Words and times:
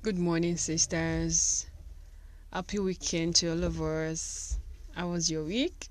Good 0.00 0.16
morning, 0.16 0.56
sisters. 0.56 1.66
Happy 2.52 2.78
weekend 2.78 3.34
to 3.36 3.50
all 3.50 3.64
of 3.64 3.82
us. 3.82 4.56
How 4.94 5.08
was 5.08 5.28
your 5.28 5.42
week? 5.42 5.88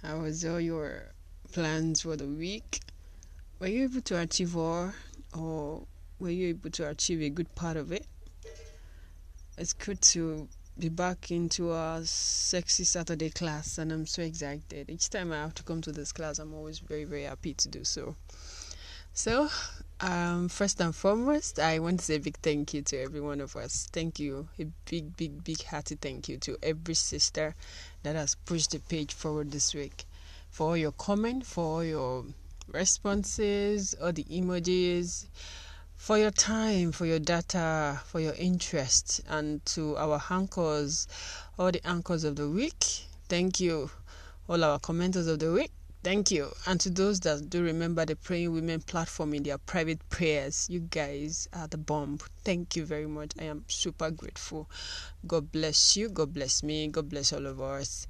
How 0.00 0.20
was 0.20 0.44
all 0.44 0.60
your 0.60 1.10
plans 1.50 2.02
for 2.02 2.14
the 2.14 2.24
week? 2.24 2.82
Were 3.58 3.66
you 3.66 3.82
able 3.82 4.00
to 4.02 4.20
achieve 4.20 4.56
all, 4.56 4.92
or 5.36 5.82
were 6.20 6.30
you 6.30 6.50
able 6.50 6.70
to 6.70 6.88
achieve 6.88 7.20
a 7.20 7.28
good 7.28 7.52
part 7.56 7.76
of 7.76 7.90
it? 7.90 8.06
It's 9.58 9.72
good 9.72 10.00
to 10.02 10.46
be 10.78 10.88
back 10.88 11.32
into 11.32 11.72
our 11.72 12.04
sexy 12.04 12.84
Saturday 12.84 13.30
class, 13.30 13.78
and 13.78 13.90
I'm 13.90 14.06
so 14.06 14.22
excited. 14.22 14.88
Each 14.88 15.10
time 15.10 15.32
I 15.32 15.38
have 15.38 15.54
to 15.54 15.64
come 15.64 15.80
to 15.82 15.90
this 15.90 16.12
class, 16.12 16.38
I'm 16.38 16.54
always 16.54 16.78
very, 16.78 17.02
very 17.02 17.24
happy 17.24 17.54
to 17.54 17.68
do 17.68 17.82
so. 17.82 18.14
So, 19.12 19.48
um, 20.00 20.48
first 20.48 20.80
and 20.80 20.94
foremost, 20.94 21.58
I 21.58 21.78
want 21.78 22.00
to 22.00 22.04
say 22.04 22.16
a 22.16 22.20
big 22.20 22.36
thank 22.38 22.74
you 22.74 22.82
to 22.82 22.98
every 22.98 23.20
one 23.20 23.40
of 23.40 23.56
us. 23.56 23.88
Thank 23.92 24.18
you, 24.18 24.48
a 24.58 24.64
big, 24.88 25.16
big, 25.16 25.42
big 25.42 25.62
hearty 25.62 25.96
thank 25.96 26.28
you 26.28 26.36
to 26.38 26.56
every 26.62 26.94
sister 26.94 27.54
that 28.02 28.16
has 28.16 28.34
pushed 28.34 28.72
the 28.72 28.78
page 28.78 29.14
forward 29.14 29.50
this 29.50 29.74
week. 29.74 30.04
For 30.50 30.68
all 30.68 30.76
your 30.76 30.92
comment, 30.92 31.46
for 31.46 31.64
all 31.64 31.84
your 31.84 32.24
responses, 32.72 33.94
all 34.02 34.12
the 34.12 34.24
emojis, 34.24 35.26
for 35.96 36.18
your 36.18 36.30
time, 36.30 36.92
for 36.92 37.06
your 37.06 37.18
data, 37.18 38.00
for 38.04 38.20
your 38.20 38.34
interest, 38.34 39.22
and 39.28 39.64
to 39.66 39.96
our 39.96 40.22
anchors, 40.30 41.08
all 41.58 41.72
the 41.72 41.86
anchors 41.86 42.24
of 42.24 42.36
the 42.36 42.48
week. 42.48 42.84
Thank 43.28 43.60
you. 43.60 43.90
All 44.48 44.62
our 44.62 44.78
commenters 44.78 45.26
of 45.26 45.38
the 45.38 45.52
week. 45.52 45.72
Thank 46.06 46.30
you. 46.30 46.52
And 46.68 46.78
to 46.82 46.90
those 46.90 47.18
that 47.22 47.50
do 47.50 47.64
remember 47.64 48.06
the 48.06 48.14
Praying 48.14 48.52
Women 48.52 48.80
platform 48.80 49.34
in 49.34 49.42
their 49.42 49.58
private 49.58 50.08
prayers, 50.08 50.68
you 50.70 50.78
guys 50.78 51.48
are 51.52 51.66
the 51.66 51.78
bomb. 51.78 52.20
Thank 52.44 52.76
you 52.76 52.84
very 52.84 53.08
much. 53.08 53.32
I 53.40 53.46
am 53.46 53.64
super 53.66 54.12
grateful. 54.12 54.70
God 55.26 55.50
bless 55.50 55.96
you. 55.96 56.08
God 56.08 56.32
bless 56.32 56.62
me. 56.62 56.86
God 56.86 57.08
bless 57.08 57.32
all 57.32 57.44
of 57.44 57.60
us. 57.60 58.06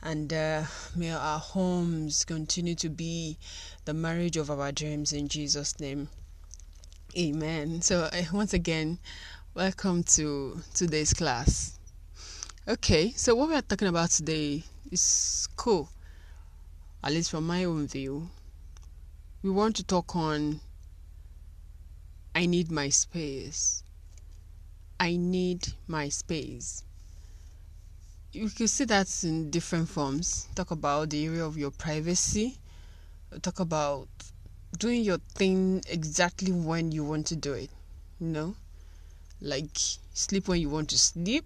And 0.00 0.32
uh, 0.32 0.62
may 0.94 1.10
our 1.10 1.40
homes 1.40 2.24
continue 2.24 2.76
to 2.76 2.88
be 2.88 3.36
the 3.84 3.94
marriage 3.94 4.36
of 4.36 4.48
our 4.48 4.70
dreams 4.70 5.12
in 5.12 5.26
Jesus' 5.26 5.80
name. 5.80 6.10
Amen. 7.18 7.82
So, 7.82 8.02
uh, 8.12 8.22
once 8.32 8.54
again, 8.54 9.00
welcome 9.54 10.04
to 10.04 10.60
today's 10.72 11.12
class. 11.12 11.80
Okay, 12.68 13.10
so 13.10 13.34
what 13.34 13.48
we 13.48 13.56
are 13.56 13.62
talking 13.62 13.88
about 13.88 14.10
today 14.10 14.62
is 14.92 15.48
cool 15.56 15.90
at 17.04 17.12
least 17.12 17.30
from 17.30 17.46
my 17.46 17.64
own 17.64 17.86
view, 17.86 18.30
we 19.42 19.50
want 19.50 19.76
to 19.76 19.84
talk 19.84 20.16
on 20.16 20.58
I 22.34 22.46
need 22.46 22.70
my 22.70 22.88
space. 22.88 23.84
I 24.98 25.16
need 25.16 25.68
my 25.86 26.08
space. 26.08 26.82
You 28.32 28.48
can 28.48 28.68
see 28.68 28.86
that 28.86 29.22
in 29.22 29.50
different 29.50 29.88
forms. 29.88 30.48
Talk 30.54 30.70
about 30.70 31.10
the 31.10 31.26
area 31.26 31.44
of 31.44 31.58
your 31.58 31.70
privacy. 31.70 32.56
Talk 33.42 33.60
about 33.60 34.08
doing 34.78 35.02
your 35.02 35.18
thing 35.34 35.82
exactly 35.88 36.52
when 36.52 36.90
you 36.90 37.04
want 37.04 37.26
to 37.26 37.36
do 37.36 37.52
it. 37.52 37.70
You 38.18 38.28
know? 38.28 38.56
Like 39.42 39.76
sleep 40.14 40.48
when 40.48 40.60
you 40.60 40.70
want 40.70 40.88
to 40.88 40.98
sleep, 40.98 41.44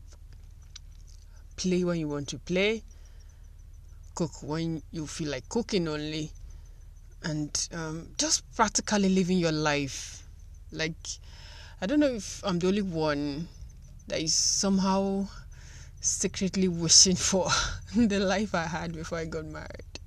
play 1.57 1.83
when 1.83 1.99
you 1.99 2.07
want 2.07 2.29
to 2.29 2.39
play, 2.39 2.85
cook 4.19 4.43
when 4.43 4.83
you 4.91 5.07
feel 5.07 5.31
like 5.31 5.49
cooking 5.49 5.87
only. 5.87 6.33
And 7.23 7.69
um, 7.73 8.09
just 8.19 8.43
practically 8.57 9.09
living 9.09 9.39
your 9.39 9.53
life. 9.53 10.25
Like 10.73 10.97
i 11.81 11.87
don't 11.87 12.01
know 12.01 12.09
if 12.09 12.43
i'm 12.45 12.59
the 12.59 12.67
only 12.67 12.83
one 12.83 13.47
that 14.09 14.21
is 14.21 14.35
somehow 14.35 15.25
secretly 16.01 16.67
wishing 16.67 17.15
for 17.15 17.49
the 17.97 18.19
life 18.19 18.55
i 18.55 18.65
had 18.65 18.93
before 18.93 19.19
i 19.19 19.25
got 19.25 19.45
married. 19.45 20.01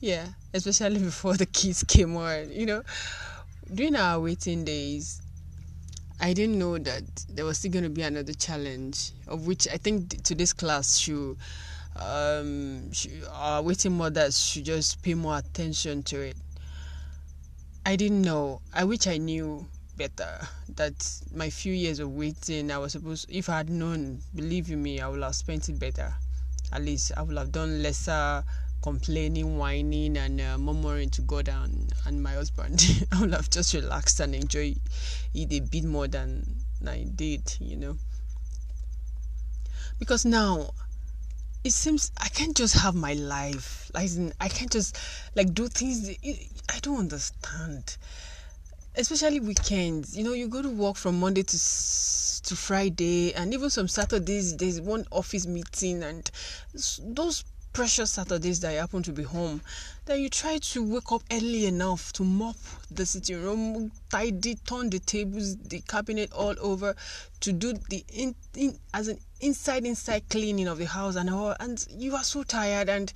Yeah 0.00 0.26
especially 0.54 1.00
before 1.00 1.36
the 1.36 1.46
kids 1.46 1.82
came 1.82 2.16
on 2.16 2.50
you 2.50 2.66
know. 2.66 2.82
During 3.74 3.96
our 3.96 4.20
waiting 4.20 4.64
days 4.64 5.20
i 6.20 6.32
didn't 6.32 6.58
know 6.58 6.78
that 6.78 7.04
there 7.28 7.44
was 7.44 7.58
still 7.58 7.72
going 7.72 7.84
to 7.84 7.90
be 7.90 8.02
another 8.02 8.34
challenge 8.34 9.10
of 9.26 9.46
which 9.46 9.66
i 9.72 9.76
think 9.76 10.22
today's 10.22 10.52
class 10.52 10.98
should 10.98 11.36
um, 11.96 12.90
our 13.32 13.62
waiting 13.62 13.96
mothers 13.96 14.40
should 14.40 14.64
just 14.64 15.02
pay 15.02 15.14
more 15.14 15.38
attention 15.38 16.02
to 16.04 16.20
it. 16.20 16.36
I 17.84 17.96
didn't 17.96 18.22
know. 18.22 18.60
I 18.72 18.84
wish 18.84 19.06
I 19.06 19.18
knew 19.18 19.66
better 19.96 20.48
that 20.76 21.20
my 21.34 21.50
few 21.50 21.72
years 21.72 21.98
of 21.98 22.10
waiting, 22.10 22.70
I 22.70 22.78
was 22.78 22.92
supposed. 22.92 23.26
If 23.30 23.48
I 23.48 23.58
had 23.58 23.70
known, 23.70 24.20
believe 24.34 24.70
me, 24.70 25.00
I 25.00 25.08
would 25.08 25.22
have 25.22 25.34
spent 25.34 25.68
it 25.68 25.78
better. 25.78 26.14
At 26.72 26.82
least 26.82 27.12
I 27.16 27.22
would 27.22 27.36
have 27.36 27.52
done 27.52 27.82
lesser 27.82 28.44
complaining, 28.82 29.56
whining, 29.58 30.16
and 30.16 30.40
uh, 30.40 30.58
murmuring 30.58 31.10
to 31.10 31.22
God 31.22 31.48
and, 31.48 31.92
and 32.06 32.22
my 32.22 32.32
husband. 32.32 32.84
I 33.12 33.20
would 33.20 33.32
have 33.32 33.50
just 33.50 33.74
relaxed 33.74 34.20
and 34.20 34.34
enjoyed 34.34 34.76
it 35.34 35.52
a 35.52 35.60
bit 35.60 35.84
more 35.84 36.08
than 36.08 36.56
I 36.86 37.06
did, 37.14 37.56
you 37.60 37.76
know. 37.76 37.96
Because 39.98 40.24
now 40.24 40.70
it 41.64 41.72
seems 41.72 42.10
I 42.20 42.28
can't 42.28 42.56
just 42.56 42.74
have 42.78 42.94
my 42.94 43.12
life. 43.14 43.90
Like 43.94 44.10
I 44.40 44.48
can't 44.48 44.70
just 44.70 44.98
like 45.34 45.54
do 45.54 45.68
things. 45.68 46.10
I 46.68 46.78
don't 46.80 46.98
understand. 46.98 47.96
Especially 48.94 49.40
weekends. 49.40 50.16
You 50.16 50.24
know, 50.24 50.32
you 50.34 50.48
go 50.48 50.60
to 50.60 50.68
work 50.68 50.96
from 50.96 51.18
Monday 51.20 51.42
to 51.42 51.58
to 52.44 52.56
Friday, 52.56 53.32
and 53.34 53.54
even 53.54 53.70
some 53.70 53.88
Saturdays. 53.88 54.56
There's 54.56 54.80
one 54.80 55.06
office 55.10 55.46
meeting, 55.46 56.02
and 56.02 56.30
those 57.00 57.44
precious 57.72 58.10
Saturdays 58.10 58.60
that 58.60 58.72
you 58.72 58.78
happen 58.78 59.02
to 59.02 59.12
be 59.12 59.22
home, 59.22 59.60
then 60.04 60.20
you 60.20 60.28
try 60.28 60.58
to 60.58 60.82
wake 60.82 61.10
up 61.10 61.22
early 61.30 61.66
enough 61.66 62.12
to 62.14 62.24
mop 62.24 62.56
the 62.90 63.06
sitting 63.06 63.42
room, 63.42 63.90
tidy, 64.10 64.56
turn 64.66 64.90
the 64.90 64.98
tables, 64.98 65.56
the 65.56 65.80
cabinet 65.80 66.32
all 66.32 66.54
over, 66.60 66.94
to 67.40 67.52
do 67.52 67.74
the 67.88 68.04
in, 68.12 68.34
in 68.54 68.78
as 68.92 69.08
an 69.08 69.18
inside 69.40 69.84
inside 69.84 70.22
cleaning 70.28 70.68
of 70.68 70.78
the 70.78 70.86
house 70.86 71.16
and 71.16 71.30
all. 71.30 71.54
And 71.60 71.84
you 71.90 72.14
are 72.14 72.24
so 72.24 72.42
tired, 72.42 72.88
and 72.88 73.12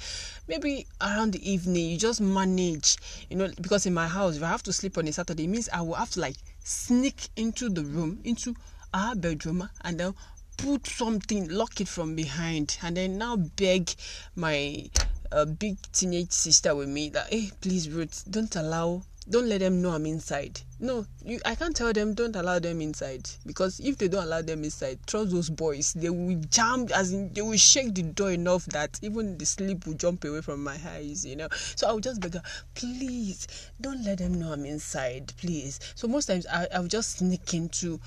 maybe 0.48 0.86
around 1.00 1.32
the 1.32 1.50
evening 1.50 1.90
you 1.90 1.98
just 1.98 2.20
manage, 2.20 2.96
you 3.28 3.36
know, 3.36 3.50
because 3.60 3.86
in 3.86 3.94
my 3.94 4.08
house 4.08 4.36
if 4.36 4.42
I 4.42 4.48
have 4.48 4.62
to 4.64 4.72
sleep 4.72 4.96
on 4.98 5.08
a 5.08 5.12
Saturday, 5.12 5.46
means 5.46 5.68
I 5.72 5.82
will 5.82 5.94
have 5.94 6.10
to 6.12 6.20
like 6.20 6.36
sneak 6.64 7.28
into 7.36 7.68
the 7.68 7.84
room 7.84 8.20
into 8.24 8.54
our 8.92 9.14
bedroom 9.14 9.68
and 9.82 10.00
then 10.00 10.14
put 10.56 10.86
something, 10.86 11.48
lock 11.48 11.80
it 11.80 11.88
from 11.88 12.14
behind, 12.14 12.78
and 12.82 12.96
then 12.96 13.18
now 13.18 13.36
beg 13.36 13.92
my 14.34 14.88
uh, 15.32 15.44
big 15.44 15.76
teenage 15.92 16.32
sister 16.32 16.74
with 16.74 16.88
me 16.88 17.08
that, 17.10 17.32
hey, 17.32 17.50
please, 17.60 17.90
Ruth, 17.90 18.24
don't 18.30 18.54
allow, 18.56 19.02
don't 19.28 19.48
let 19.48 19.60
them 19.60 19.82
know 19.82 19.90
I'm 19.90 20.06
inside. 20.06 20.60
No, 20.78 21.06
you, 21.24 21.40
I 21.44 21.54
can't 21.54 21.74
tell 21.74 21.92
them, 21.92 22.14
don't 22.14 22.36
allow 22.36 22.58
them 22.58 22.80
inside. 22.80 23.28
Because 23.44 23.80
if 23.80 23.98
they 23.98 24.08
don't 24.08 24.24
allow 24.24 24.42
them 24.42 24.64
inside, 24.64 24.98
trust 25.06 25.30
those 25.32 25.50
boys, 25.50 25.92
they 25.94 26.10
will 26.10 26.40
jump, 26.50 26.90
as 26.90 27.12
in, 27.12 27.32
they 27.32 27.42
will 27.42 27.56
shake 27.56 27.94
the 27.94 28.02
door 28.02 28.32
enough 28.32 28.64
that 28.66 28.98
even 29.02 29.36
the 29.38 29.46
sleep 29.46 29.86
will 29.86 29.94
jump 29.94 30.24
away 30.24 30.42
from 30.42 30.62
my 30.62 30.78
eyes, 30.88 31.26
you 31.26 31.36
know. 31.36 31.48
So 31.74 31.88
I 31.88 31.92
will 31.92 32.00
just 32.00 32.20
beg 32.20 32.34
her, 32.34 32.42
please, 32.74 33.48
don't 33.80 34.04
let 34.04 34.18
them 34.18 34.38
know 34.38 34.52
I'm 34.52 34.64
inside, 34.64 35.32
please. 35.38 35.80
So 35.94 36.08
most 36.08 36.26
times 36.26 36.46
I, 36.46 36.66
I 36.74 36.80
will 36.80 36.88
just 36.88 37.18
sneak 37.18 37.52
into 37.52 38.00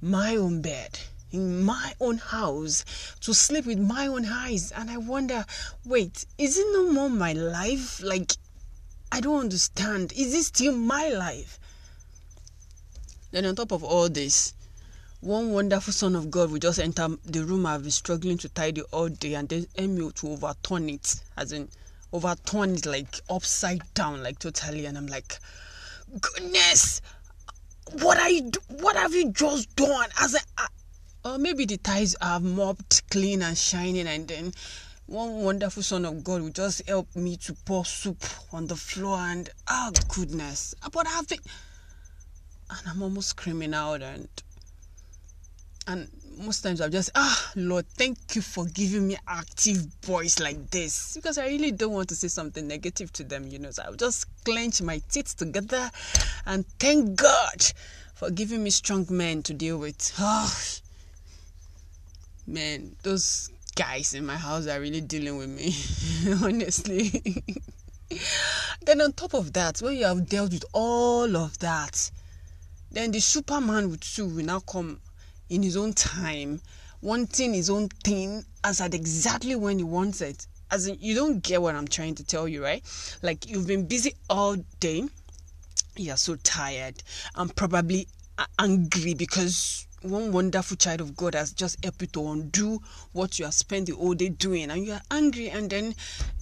my 0.00 0.36
own 0.36 0.62
bed 0.62 0.98
in 1.32 1.62
my 1.62 1.94
own 2.00 2.18
house 2.18 2.84
to 3.20 3.34
sleep 3.34 3.66
with 3.66 3.78
my 3.78 4.06
own 4.06 4.24
eyes. 4.26 4.72
And 4.72 4.90
i 4.90 4.96
wonder 4.96 5.44
wait 5.84 6.26
is 6.38 6.58
it 6.58 6.66
no 6.72 6.90
more 6.90 7.10
my 7.10 7.32
life? 7.32 8.02
Like 8.02 8.32
i 9.12 9.20
don't 9.20 9.40
understand. 9.40 10.12
Is 10.12 10.34
it 10.34 10.44
still 10.44 10.74
my 10.74 11.08
life? 11.08 11.58
Then 13.30 13.44
on 13.44 13.56
top 13.56 13.72
of 13.72 13.84
all 13.84 14.08
this 14.08 14.54
one 15.20 15.52
wonderful 15.52 15.92
son 15.92 16.14
of 16.14 16.30
god 16.30 16.50
will 16.50 16.60
just 16.60 16.78
enter 16.78 17.08
the 17.24 17.44
room 17.44 17.66
i've 17.66 17.82
been 17.82 17.90
struggling 17.90 18.38
to 18.38 18.48
tidy 18.50 18.82
all 18.92 19.08
day 19.08 19.34
and 19.34 19.48
then 19.48 19.66
emil 19.76 20.12
to 20.12 20.28
overturn 20.28 20.88
it 20.88 21.16
as 21.36 21.50
in 21.50 21.68
overturn 22.12 22.74
it 22.74 22.86
like 22.86 23.20
upside 23.28 23.82
down 23.94 24.22
like 24.22 24.38
totally. 24.38 24.86
And 24.86 24.96
i'm 24.96 25.08
like 25.08 25.38
goodness 26.20 27.02
what 27.92 28.18
are 28.18 28.30
you 28.30 28.50
what 28.80 28.96
have 28.96 29.14
you 29.14 29.32
just 29.32 29.74
done? 29.76 30.08
As 30.20 30.34
a 30.34 30.38
or 31.28 31.38
maybe 31.38 31.66
the 31.66 31.76
ties 31.76 32.16
are 32.20 32.40
mopped 32.40 33.08
clean 33.10 33.42
and 33.42 33.56
shining 33.56 34.06
and 34.06 34.28
then 34.28 34.52
one 35.06 35.42
wonderful 35.42 35.82
son 35.82 36.04
of 36.04 36.22
God 36.24 36.42
will 36.42 36.50
just 36.50 36.86
help 36.88 37.14
me 37.16 37.36
to 37.38 37.54
pour 37.64 37.84
soup 37.84 38.24
on 38.52 38.66
the 38.66 38.76
floor 38.76 39.18
and 39.18 39.48
oh 39.68 39.90
goodness. 40.08 40.74
Ah, 40.82 40.88
but 40.92 41.06
I've 41.06 41.28
been 41.28 41.38
and 42.70 42.80
I'm 42.86 43.02
almost 43.02 43.30
screaming 43.30 43.74
out 43.74 44.02
and 44.02 44.28
and 45.86 46.08
most 46.38 46.60
times 46.60 46.80
I'm 46.80 46.92
just, 46.92 47.10
ah, 47.14 47.52
Lord, 47.56 47.86
thank 47.88 48.36
you 48.36 48.42
for 48.42 48.66
giving 48.66 49.08
me 49.08 49.16
active 49.26 50.00
boys 50.02 50.38
like 50.38 50.70
this. 50.70 51.14
Because 51.14 51.38
I 51.38 51.46
really 51.46 51.72
don't 51.72 51.92
want 51.92 52.10
to 52.10 52.14
say 52.14 52.28
something 52.28 52.68
negative 52.68 53.12
to 53.14 53.24
them, 53.24 53.48
you 53.48 53.58
know. 53.58 53.70
So 53.70 53.82
I'll 53.84 53.94
just 53.94 54.26
clench 54.44 54.82
my 54.82 55.00
teeth 55.10 55.36
together 55.36 55.90
and 56.46 56.66
thank 56.78 57.16
God 57.16 57.72
for 58.14 58.30
giving 58.30 58.62
me 58.62 58.70
strong 58.70 59.06
men 59.08 59.42
to 59.44 59.54
deal 59.54 59.78
with. 59.78 60.12
Oh, 60.18 60.54
man, 62.48 62.96
those 63.02 63.50
guys 63.76 64.14
in 64.14 64.24
my 64.24 64.36
house 64.36 64.66
are 64.66 64.80
really 64.80 65.02
dealing 65.02 65.36
with 65.36 65.48
me, 65.50 65.74
honestly. 66.44 67.22
then, 68.84 69.00
on 69.00 69.12
top 69.12 69.34
of 69.34 69.52
that, 69.52 69.78
when 69.80 69.96
you 69.96 70.04
have 70.04 70.28
dealt 70.28 70.52
with 70.52 70.64
all 70.72 71.36
of 71.36 71.58
that, 71.58 72.10
then 72.90 73.10
the 73.10 73.20
Superman 73.20 73.90
with 73.90 74.00
two 74.00 74.26
will 74.26 74.44
now 74.44 74.60
come 74.60 74.98
in 75.50 75.62
his 75.62 75.76
own 75.76 75.92
time, 75.92 76.60
wanting 77.02 77.52
his 77.52 77.68
own 77.68 77.88
thing 78.02 78.44
as 78.64 78.80
at 78.80 78.94
exactly 78.94 79.54
when 79.54 79.78
he 79.78 79.84
wants 79.84 80.22
it. 80.22 80.46
As 80.70 80.86
in, 80.86 80.96
you 81.00 81.14
don't 81.14 81.42
get 81.42 81.60
what 81.62 81.74
I'm 81.74 81.88
trying 81.88 82.14
to 82.16 82.24
tell 82.24 82.48
you, 82.48 82.62
right? 82.62 82.82
Like 83.22 83.48
you've 83.48 83.66
been 83.66 83.86
busy 83.86 84.14
all 84.28 84.56
day, 84.80 85.04
you're 85.96 86.16
so 86.16 86.36
tired, 86.36 87.02
and 87.36 87.54
probably 87.54 88.08
angry 88.58 89.14
because 89.14 89.86
one 90.02 90.32
wonderful 90.32 90.76
child 90.76 91.00
of 91.00 91.16
God 91.16 91.34
has 91.34 91.52
just 91.52 91.82
helped 91.84 92.00
you 92.00 92.06
to 92.08 92.28
undo 92.28 92.80
what 93.12 93.38
you 93.38 93.46
have 93.46 93.54
spent 93.54 93.86
the 93.86 93.94
whole 93.94 94.14
day 94.14 94.28
doing, 94.28 94.70
and 94.70 94.86
you 94.86 94.92
are 94.92 95.02
angry, 95.10 95.50
and 95.50 95.68
then 95.70 95.94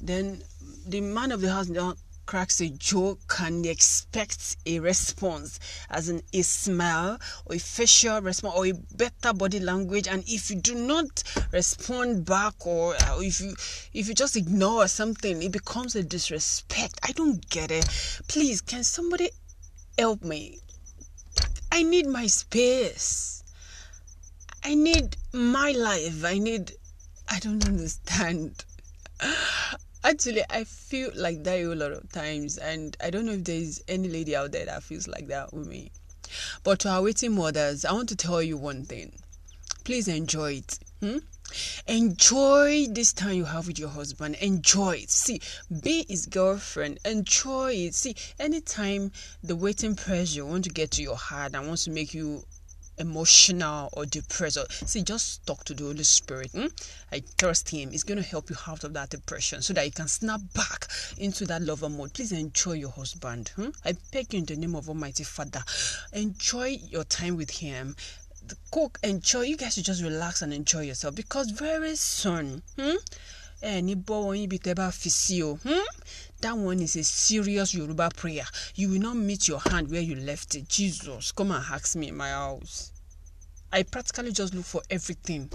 then 0.02 0.42
the 0.86 1.00
man 1.00 1.32
of 1.32 1.40
the 1.40 1.50
house 1.50 1.68
now 1.68 1.94
cracks 2.26 2.60
a 2.60 2.68
joke 2.68 3.36
and 3.40 3.64
expects 3.64 4.56
a 4.66 4.80
response, 4.80 5.60
as 5.90 6.08
in 6.08 6.20
a 6.32 6.42
smile 6.42 7.18
or 7.44 7.54
a 7.54 7.58
facial 7.58 8.20
response 8.20 8.54
or 8.56 8.66
a 8.66 8.72
better 8.96 9.32
body 9.32 9.60
language. 9.60 10.08
And 10.08 10.24
if 10.26 10.50
you 10.50 10.56
do 10.56 10.74
not 10.74 11.22
respond 11.52 12.24
back, 12.24 12.66
or 12.66 12.94
uh, 12.94 13.20
if 13.20 13.40
you 13.40 13.54
if 13.94 14.08
you 14.08 14.14
just 14.14 14.36
ignore 14.36 14.88
something, 14.88 15.40
it 15.42 15.52
becomes 15.52 15.94
a 15.94 16.02
disrespect. 16.02 16.98
I 17.04 17.12
don't 17.12 17.48
get 17.48 17.70
it. 17.70 17.86
Please, 18.28 18.60
can 18.60 18.82
somebody 18.82 19.30
help 19.96 20.22
me? 20.22 20.58
I 21.70 21.82
need 21.82 22.06
my 22.06 22.26
space. 22.26 23.35
I 24.66 24.74
need 24.74 25.16
my 25.32 25.70
life. 25.70 26.24
I 26.24 26.38
need. 26.38 26.72
I 27.28 27.38
don't 27.38 27.64
understand. 27.68 28.64
Actually, 30.02 30.42
I 30.50 30.64
feel 30.64 31.12
like 31.14 31.44
that 31.44 31.60
a 31.60 31.72
lot 31.72 31.92
of 31.92 32.10
times, 32.10 32.58
and 32.58 32.96
I 33.00 33.10
don't 33.10 33.26
know 33.26 33.32
if 33.34 33.44
there's 33.44 33.80
any 33.86 34.08
lady 34.08 34.34
out 34.34 34.50
there 34.50 34.66
that 34.66 34.82
feels 34.82 35.06
like 35.06 35.28
that 35.28 35.54
with 35.54 35.68
me. 35.68 35.92
But 36.64 36.80
to 36.80 36.88
our 36.88 37.02
waiting 37.02 37.36
mothers, 37.36 37.84
I 37.84 37.92
want 37.92 38.08
to 38.08 38.16
tell 38.16 38.42
you 38.42 38.56
one 38.56 38.84
thing. 38.84 39.12
Please 39.84 40.08
enjoy 40.08 40.54
it. 40.54 40.80
Hmm? 40.98 41.18
Enjoy 41.86 42.86
this 42.90 43.12
time 43.12 43.34
you 43.34 43.44
have 43.44 43.68
with 43.68 43.78
your 43.78 43.90
husband. 43.90 44.34
Enjoy 44.40 44.96
it. 44.96 45.10
See, 45.10 45.40
be 45.80 46.06
his 46.08 46.26
girlfriend. 46.26 46.98
Enjoy 47.04 47.70
it. 47.72 47.94
See, 47.94 48.16
anytime 48.40 49.12
the 49.44 49.54
waiting 49.54 49.94
pressure 49.94 50.44
want 50.44 50.64
to 50.64 50.70
get 50.70 50.90
to 50.92 51.02
your 51.02 51.14
heart 51.14 51.54
and 51.54 51.68
wants 51.68 51.84
to 51.84 51.92
make 51.92 52.14
you 52.14 52.42
emotional 52.98 53.88
or 53.92 54.06
depressed 54.06 54.88
see 54.88 55.02
just 55.02 55.46
talk 55.46 55.64
to 55.64 55.74
the 55.74 55.84
holy 55.84 56.02
spirit 56.02 56.50
hmm? 56.52 56.66
i 57.12 57.22
trust 57.38 57.68
him 57.70 57.90
he's 57.90 58.02
going 58.02 58.20
to 58.20 58.28
help 58.28 58.50
you 58.50 58.56
out 58.66 58.84
of 58.84 58.92
that 58.92 59.10
depression 59.10 59.60
so 59.62 59.72
that 59.72 59.84
you 59.84 59.92
can 59.92 60.08
snap 60.08 60.40
back 60.54 60.86
into 61.18 61.44
that 61.44 61.62
lover 61.62 61.88
mode 61.88 62.12
please 62.14 62.32
enjoy 62.32 62.72
your 62.72 62.90
husband 62.90 63.50
hmm? 63.56 63.68
i 63.84 63.92
beg 64.12 64.32
you 64.32 64.38
in 64.38 64.44
the 64.46 64.56
name 64.56 64.74
of 64.74 64.88
almighty 64.88 65.24
father 65.24 65.62
enjoy 66.12 66.78
your 66.90 67.04
time 67.04 67.36
with 67.36 67.50
him 67.50 67.94
cook 68.70 68.98
enjoy 69.02 69.40
you 69.40 69.56
guys 69.56 69.74
should 69.74 69.84
just 69.84 70.02
relax 70.02 70.42
and 70.42 70.52
enjoy 70.52 70.82
yourself 70.82 71.14
because 71.14 71.50
very 71.50 71.96
soon 71.96 72.62
hmm? 72.78 72.96
Ẹni 73.62 73.94
bọ́ 74.06 74.18
wọn 74.24 74.36
yín 74.38 74.48
bí 74.50 74.58
tẹ́ 74.58 74.74
bá 74.76 74.90
fi 74.92 75.10
sí 75.10 75.42
o. 75.42 75.58
That 76.40 76.56
one 76.56 76.80
is 76.82 76.96
a 76.96 77.02
serious 77.04 77.72
Yoruba 77.74 78.10
prayer. 78.14 78.46
You 78.74 78.90
will 78.90 79.00
not 79.00 79.16
meet 79.16 79.48
your 79.48 79.58
hand 79.60 79.90
where 79.90 80.02
you 80.02 80.14
left 80.16 80.54
it. 80.54 80.68
Jesus 80.68 81.32
come 81.32 81.50
and 81.50 81.64
ask 81.70 81.96
me 81.96 82.08
in 82.08 82.16
my 82.16 82.28
house. 82.30 82.92
I 83.72 83.82
practically 83.84 84.32
just 84.32 84.54
look 84.54 84.64
for 84.66 84.82
everything. 84.90 85.50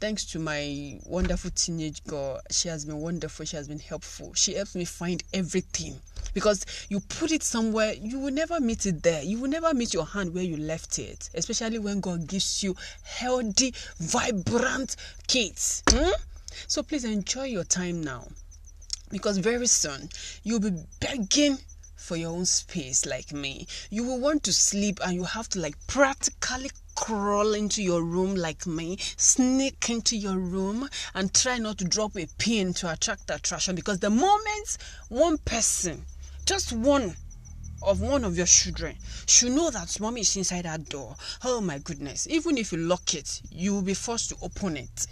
Thanks 0.00 0.24
to 0.26 0.38
my 0.38 0.98
wonderful 1.06 1.50
teenage 1.54 2.04
girl 2.04 2.40
she 2.50 2.68
has 2.68 2.84
been 2.84 2.98
wonderful 3.00 3.44
she 3.44 3.56
has 3.56 3.66
been 3.68 3.78
helpful. 3.80 4.34
She 4.34 4.54
helps 4.54 4.74
me 4.76 4.84
find 4.84 5.22
everything. 5.32 5.98
Because 6.32 6.64
you 6.88 7.00
put 7.00 7.32
it 7.32 7.42
somewhere 7.42 7.94
you 7.94 8.18
will 8.20 8.32
never 8.32 8.60
meet 8.60 8.86
it 8.86 9.02
there. 9.02 9.22
You 9.22 9.40
will 9.40 9.50
never 9.50 9.74
meet 9.74 9.92
your 9.94 10.06
hand 10.06 10.32
where 10.34 10.44
you 10.44 10.56
left 10.56 10.98
it. 10.98 11.30
Especially 11.34 11.78
when 11.78 12.00
god 12.00 12.26
gives 12.28 12.62
you 12.62 12.76
healthy 13.02 13.74
vibrant 13.98 14.96
kids. 15.26 15.82
Hmm? 15.90 16.10
So 16.66 16.82
please 16.82 17.04
enjoy 17.04 17.44
your 17.44 17.64
time 17.64 18.02
now 18.02 18.28
because 19.10 19.38
very 19.38 19.66
soon 19.66 20.08
you'll 20.42 20.60
be 20.60 20.72
begging 21.00 21.58
for 21.96 22.16
your 22.16 22.32
own 22.32 22.44
space 22.44 23.06
like 23.06 23.32
me. 23.32 23.66
You 23.90 24.04
will 24.04 24.20
want 24.20 24.42
to 24.44 24.52
sleep 24.52 25.00
and 25.02 25.14
you 25.14 25.24
have 25.24 25.48
to 25.50 25.60
like 25.60 25.74
practically 25.86 26.70
crawl 26.94 27.54
into 27.54 27.82
your 27.82 28.02
room 28.02 28.34
like 28.34 28.66
me, 28.66 28.98
sneak 29.16 29.88
into 29.88 30.16
your 30.16 30.36
room 30.36 30.88
and 31.14 31.32
try 31.32 31.58
not 31.58 31.78
to 31.78 31.84
drop 31.84 32.16
a 32.16 32.26
pin 32.38 32.74
to 32.74 32.92
attract 32.92 33.30
attraction 33.30 33.74
because 33.74 34.00
the 34.00 34.10
moment 34.10 34.78
one 35.08 35.38
person, 35.38 36.04
just 36.44 36.72
one 36.72 37.16
of 37.82 38.00
one 38.00 38.24
of 38.24 38.36
your 38.36 38.46
children 38.46 38.96
should 39.26 39.52
know 39.52 39.70
that 39.70 39.98
mommy 40.00 40.22
is 40.22 40.36
inside 40.36 40.64
that 40.64 40.88
door, 40.88 41.16
oh 41.44 41.60
my 41.60 41.78
goodness, 41.78 42.26
even 42.28 42.58
if 42.58 42.72
you 42.72 42.78
lock 42.78 43.14
it, 43.14 43.40
you 43.50 43.72
will 43.72 43.82
be 43.82 43.94
forced 43.94 44.28
to 44.30 44.36
open 44.42 44.76
it 44.76 45.06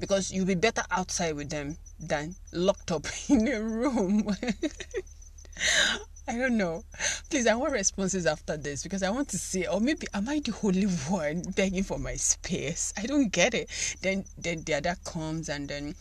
because 0.00 0.32
you'll 0.32 0.46
be 0.46 0.54
better 0.54 0.82
outside 0.90 1.36
with 1.36 1.50
them 1.50 1.76
than 1.98 2.34
locked 2.52 2.90
up 2.90 3.06
in 3.28 3.46
a 3.48 3.60
room. 3.62 4.34
I 6.28 6.36
don't 6.38 6.56
know. 6.56 6.84
Please, 7.28 7.46
I 7.46 7.54
want 7.54 7.72
responses 7.72 8.24
after 8.24 8.56
this 8.56 8.82
because 8.82 9.02
I 9.02 9.10
want 9.10 9.28
to 9.30 9.38
see, 9.38 9.66
or 9.66 9.80
maybe 9.80 10.06
am 10.14 10.28
I 10.28 10.38
the 10.38 10.54
only 10.62 10.84
one 11.08 11.42
begging 11.56 11.82
for 11.82 11.98
my 11.98 12.14
space? 12.14 12.92
I 12.96 13.06
don't 13.06 13.30
get 13.32 13.52
it. 13.52 13.68
Then, 14.00 14.24
then 14.38 14.62
the 14.62 14.74
other 14.74 14.96
comes, 15.04 15.48
and 15.48 15.68
then 15.68 15.94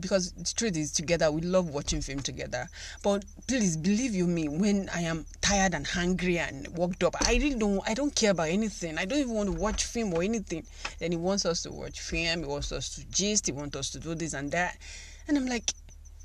because 0.00 0.32
the 0.32 0.52
truth 0.54 0.76
is, 0.76 0.92
together 0.92 1.32
we 1.32 1.40
love 1.40 1.68
watching 1.70 2.00
film 2.00 2.20
together. 2.20 2.68
But 3.02 3.24
please 3.48 3.76
believe 3.76 4.14
you 4.14 4.26
me, 4.26 4.48
when 4.48 4.88
I 4.94 5.00
am 5.00 5.26
tired 5.40 5.74
and 5.74 5.86
hungry 5.86 6.38
and 6.38 6.68
worked 6.68 7.02
up, 7.02 7.16
I 7.26 7.32
really 7.34 7.54
don't. 7.54 7.82
I 7.86 7.94
don't 7.94 8.14
care 8.14 8.30
about 8.30 8.48
anything. 8.48 8.98
I 8.98 9.04
don't 9.04 9.18
even 9.18 9.34
want 9.34 9.52
to 9.52 9.60
watch 9.60 9.84
film 9.84 10.14
or 10.14 10.22
anything. 10.22 10.64
Then 11.00 11.10
he 11.10 11.16
wants 11.16 11.44
us 11.44 11.62
to 11.62 11.72
watch 11.72 12.00
film. 12.00 12.40
He 12.40 12.44
wants 12.44 12.70
us 12.70 12.94
to 12.96 13.04
gist. 13.06 13.46
He 13.46 13.52
wants 13.52 13.76
us 13.76 13.90
to 13.90 13.98
do 13.98 14.14
this 14.14 14.34
and 14.34 14.52
that, 14.52 14.78
and 15.26 15.36
I'm 15.36 15.46
like, 15.46 15.72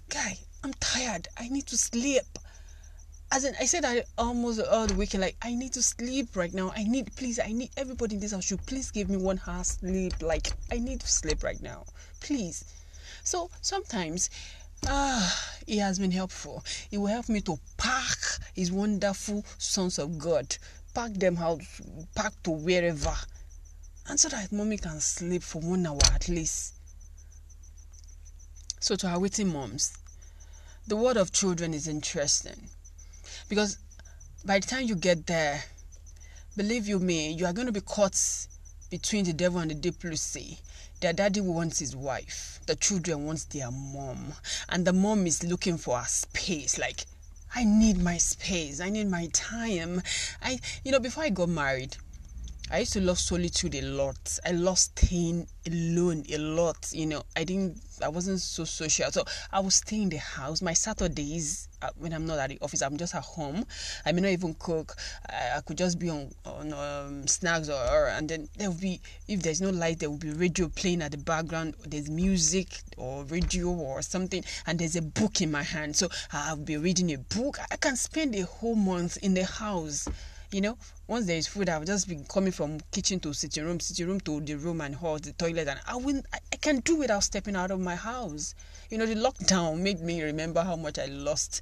guy, 0.09 0.37
I'm 0.63 0.73
tired. 0.75 1.27
I 1.37 1.49
need 1.49 1.65
to 1.67 1.77
sleep 1.77 2.23
as 3.31 3.43
in 3.43 3.53
I 3.59 3.65
said 3.65 3.83
I 3.83 4.03
almost 4.17 4.61
all 4.61 4.87
the 4.87 4.93
weekend 4.95 5.21
like 5.21 5.35
I 5.41 5.53
need 5.53 5.73
to 5.73 5.81
sleep 5.83 6.35
right 6.35 6.53
now. 6.53 6.71
I 6.75 6.83
need 6.83 7.13
please 7.15 7.39
I 7.39 7.51
need 7.51 7.71
everybody 7.75 8.15
in 8.15 8.21
this 8.21 8.31
house 8.31 8.45
should 8.45 8.65
please 8.65 8.89
give 8.91 9.09
me 9.09 9.17
one 9.17 9.41
hour 9.45 9.63
sleep. 9.63 10.13
Like 10.21 10.51
I 10.71 10.79
need 10.79 11.01
to 11.01 11.07
sleep 11.07 11.43
right 11.43 11.61
now. 11.61 11.85
Please. 12.21 12.63
So 13.23 13.49
sometimes 13.61 14.29
ah 14.87 15.49
he 15.65 15.77
has 15.77 15.99
been 15.99 16.11
helpful. 16.11 16.63
He 16.89 16.97
will 16.97 17.07
help 17.07 17.27
me 17.27 17.41
to 17.41 17.59
pack 17.77 18.17
his 18.55 18.71
wonderful 18.71 19.43
sons 19.57 19.99
of 19.99 20.17
God. 20.17 20.55
Pack 20.93 21.13
them 21.13 21.37
out 21.37 21.61
pack 22.15 22.31
to 22.43 22.51
wherever. 22.51 23.15
And 24.07 24.17
so 24.17 24.29
that 24.29 24.53
mommy 24.53 24.77
can 24.77 25.01
sleep 25.01 25.43
for 25.43 25.61
one 25.61 25.85
hour 25.85 25.99
at 26.13 26.29
least. 26.29 26.75
So 28.79 28.95
to 28.95 29.07
our 29.07 29.19
waiting 29.19 29.51
moms, 29.51 29.97
the 30.87 30.95
word 30.95 31.17
of 31.17 31.33
children 31.33 31.73
is 31.73 31.89
interesting 31.89 32.69
because 33.49 33.77
by 34.45 34.59
the 34.59 34.67
time 34.67 34.87
you 34.87 34.95
get 34.95 35.25
there, 35.27 35.63
believe 36.55 36.87
you 36.87 36.99
me, 36.99 37.31
you 37.31 37.45
are 37.45 37.53
going 37.53 37.67
to 37.67 37.73
be 37.73 37.81
caught 37.81 38.17
between 38.89 39.25
the 39.25 39.33
devil 39.33 39.59
and 39.59 39.71
the 39.71 39.75
deep 39.75 39.99
blue 39.99 40.15
sea. 40.15 40.59
Their 41.01 41.13
daddy 41.13 41.41
wants 41.41 41.79
his 41.79 41.95
wife, 41.95 42.59
the 42.65 42.75
children 42.75 43.25
wants 43.25 43.43
their 43.45 43.69
mom, 43.69 44.33
and 44.69 44.85
the 44.85 44.93
mom 44.93 45.27
is 45.27 45.43
looking 45.43 45.77
for 45.77 45.99
a 45.99 46.05
space. 46.05 46.79
Like, 46.79 47.05
I 47.53 47.63
need 47.63 48.01
my 48.01 48.17
space, 48.17 48.81
I 48.81 48.89
need 48.89 49.07
my 49.09 49.27
time. 49.33 50.01
I, 50.41 50.59
you 50.83 50.91
know, 50.91 50.99
before 50.99 51.23
I 51.23 51.29
got 51.29 51.49
married, 51.49 51.97
I 52.69 52.79
used 52.79 52.91
to 52.93 53.01
love 53.01 53.17
solitude 53.17 53.75
a 53.75 53.81
lot. 53.81 54.39
I 54.45 54.51
lost 54.51 54.99
staying 54.99 55.47
alone 55.65 56.25
a 56.29 56.37
lot. 56.37 56.91
You 56.91 57.05
know, 57.05 57.23
I 57.37 57.45
didn't, 57.45 57.77
I 58.03 58.09
wasn't 58.09 58.41
so 58.41 58.65
social. 58.65 59.09
So 59.09 59.23
I 59.53 59.61
would 59.61 59.71
stay 59.71 60.01
in 60.01 60.09
the 60.09 60.17
house. 60.17 60.61
My 60.61 60.73
Saturdays, 60.73 61.69
uh, 61.81 61.91
when 61.97 62.11
I'm 62.11 62.25
not 62.25 62.39
at 62.39 62.49
the 62.49 62.59
office, 62.61 62.81
I'm 62.81 62.97
just 62.97 63.15
at 63.15 63.23
home. 63.23 63.65
I 64.05 64.11
may 64.11 64.19
not 64.19 64.31
even 64.31 64.53
cook. 64.55 64.95
I, 65.29 65.57
I 65.57 65.61
could 65.61 65.77
just 65.77 65.97
be 65.97 66.09
on 66.09 66.29
on 66.45 66.73
um, 66.73 67.25
snacks 67.25 67.69
or, 67.69 67.81
or, 67.81 68.07
and 68.09 68.27
then 68.27 68.49
there 68.57 68.69
will 68.69 68.77
be 68.77 68.99
if 69.29 69.41
there's 69.41 69.61
no 69.61 69.69
light, 69.69 69.99
there 69.99 70.09
will 70.09 70.17
be 70.17 70.31
radio 70.31 70.67
playing 70.67 71.01
at 71.01 71.11
the 71.11 71.17
background. 71.17 71.75
There's 71.87 72.09
music 72.09 72.81
or 72.97 73.23
radio 73.25 73.69
or 73.69 74.01
something, 74.01 74.43
and 74.65 74.77
there's 74.77 74.97
a 74.97 75.01
book 75.01 75.39
in 75.41 75.51
my 75.51 75.63
hand. 75.63 75.95
So 75.95 76.09
I'll 76.33 76.57
be 76.57 76.75
reading 76.75 77.13
a 77.13 77.17
book. 77.17 77.59
I 77.71 77.77
can 77.77 77.95
spend 77.95 78.35
a 78.35 78.41
whole 78.41 78.75
month 78.75 79.15
in 79.23 79.35
the 79.35 79.45
house 79.45 80.09
You 80.51 80.61
know, 80.61 80.77
once 81.07 81.25
there 81.25 81.35
is 81.37 81.45
food, 81.47 81.67
I've 81.67 81.85
just 81.85 82.07
been 82.07 82.23
coming 82.23 82.53
from 82.53 82.79
kitchen 82.91 83.19
to 83.21 83.33
sitting 83.33 83.65
room, 83.65 83.81
sitting 83.81 84.07
room 84.07 84.21
to 84.21 84.39
the 84.39 84.55
room 84.55 84.79
and 84.79 84.95
hall, 84.95 85.19
the 85.19 85.33
toilet, 85.33 85.67
and 85.67 85.79
I 85.85 85.97
will 85.97 86.21
I, 86.33 86.39
I 86.53 86.55
can 86.55 86.79
do 86.79 86.95
without 86.95 87.23
stepping 87.23 87.55
out 87.55 87.69
of 87.69 87.81
my 87.81 87.95
house. 87.95 88.55
You 88.89 88.97
know, 88.97 89.05
the 89.05 89.15
lockdown 89.15 89.79
made 89.87 89.99
me 89.99 90.23
remember 90.23 90.61
how 90.63 90.77
much 90.77 90.99
I 90.99 91.05
lost 91.07 91.61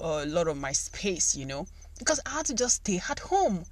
uh, 0.00 0.22
a 0.24 0.26
lot 0.26 0.48
of 0.48 0.56
my 0.56 0.72
space. 0.72 1.36
You 1.36 1.46
know, 1.46 1.66
because 1.98 2.20
I 2.26 2.30
had 2.30 2.46
to 2.46 2.54
just 2.54 2.76
stay 2.76 3.00
at 3.08 3.20
home. 3.20 3.66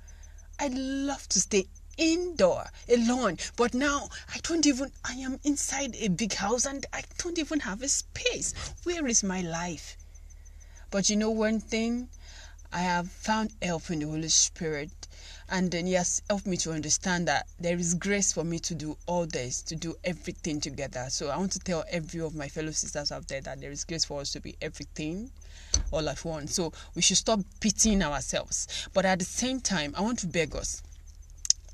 I 0.60 0.68
love 0.68 1.28
to 1.30 1.40
stay 1.40 1.66
indoor 1.98 2.70
alone 2.88 3.36
but 3.56 3.74
now 3.74 4.08
i 4.34 4.38
don't 4.42 4.66
even 4.66 4.90
i 5.04 5.12
am 5.12 5.38
inside 5.44 5.94
a 5.96 6.08
big 6.08 6.32
house 6.32 6.64
and 6.64 6.86
i 6.92 7.02
don't 7.18 7.38
even 7.38 7.60
have 7.60 7.82
a 7.82 7.88
space 7.88 8.54
where 8.84 9.06
is 9.06 9.22
my 9.22 9.42
life 9.42 9.98
but 10.90 11.10
you 11.10 11.16
know 11.16 11.30
one 11.30 11.60
thing 11.60 12.08
i 12.72 12.80
have 12.80 13.10
found 13.10 13.52
help 13.60 13.90
in 13.90 13.98
the 14.00 14.06
holy 14.06 14.28
spirit. 14.28 14.90
And 15.48 15.70
then 15.70 15.86
he 15.86 15.92
has 15.94 16.22
helped 16.30 16.46
me 16.46 16.56
to 16.58 16.72
understand 16.72 17.28
that 17.28 17.46
there 17.60 17.76
is 17.76 17.92
grace 17.94 18.32
for 18.32 18.42
me 18.42 18.58
to 18.60 18.74
do 18.74 18.96
all 19.06 19.26
this 19.26 19.60
to 19.62 19.76
do 19.76 19.94
everything 20.02 20.60
together. 20.60 21.06
So 21.10 21.28
i 21.28 21.36
want 21.36 21.52
to 21.52 21.58
tell 21.58 21.84
every 21.90 22.20
of 22.20 22.34
my 22.34 22.48
fellow 22.48 22.70
sisters 22.70 23.12
out 23.12 23.28
there 23.28 23.42
that 23.42 23.60
there 23.60 23.70
is 23.70 23.84
grace 23.84 24.04
for 24.04 24.20
us 24.20 24.32
to 24.32 24.40
be 24.40 24.56
everything 24.62 25.30
all 25.90 26.08
at 26.08 26.24
once. 26.24 26.54
So 26.54 26.72
we 26.94 27.02
should 27.02 27.18
stop 27.18 27.40
pitying 27.60 28.02
ourselves. 28.02 28.88
But 28.94 29.04
at 29.04 29.18
the 29.18 29.24
same 29.24 29.60
time 29.60 29.94
i 29.96 30.00
want 30.00 30.18
to 30.20 30.26
beg 30.26 30.56
us 30.56 30.82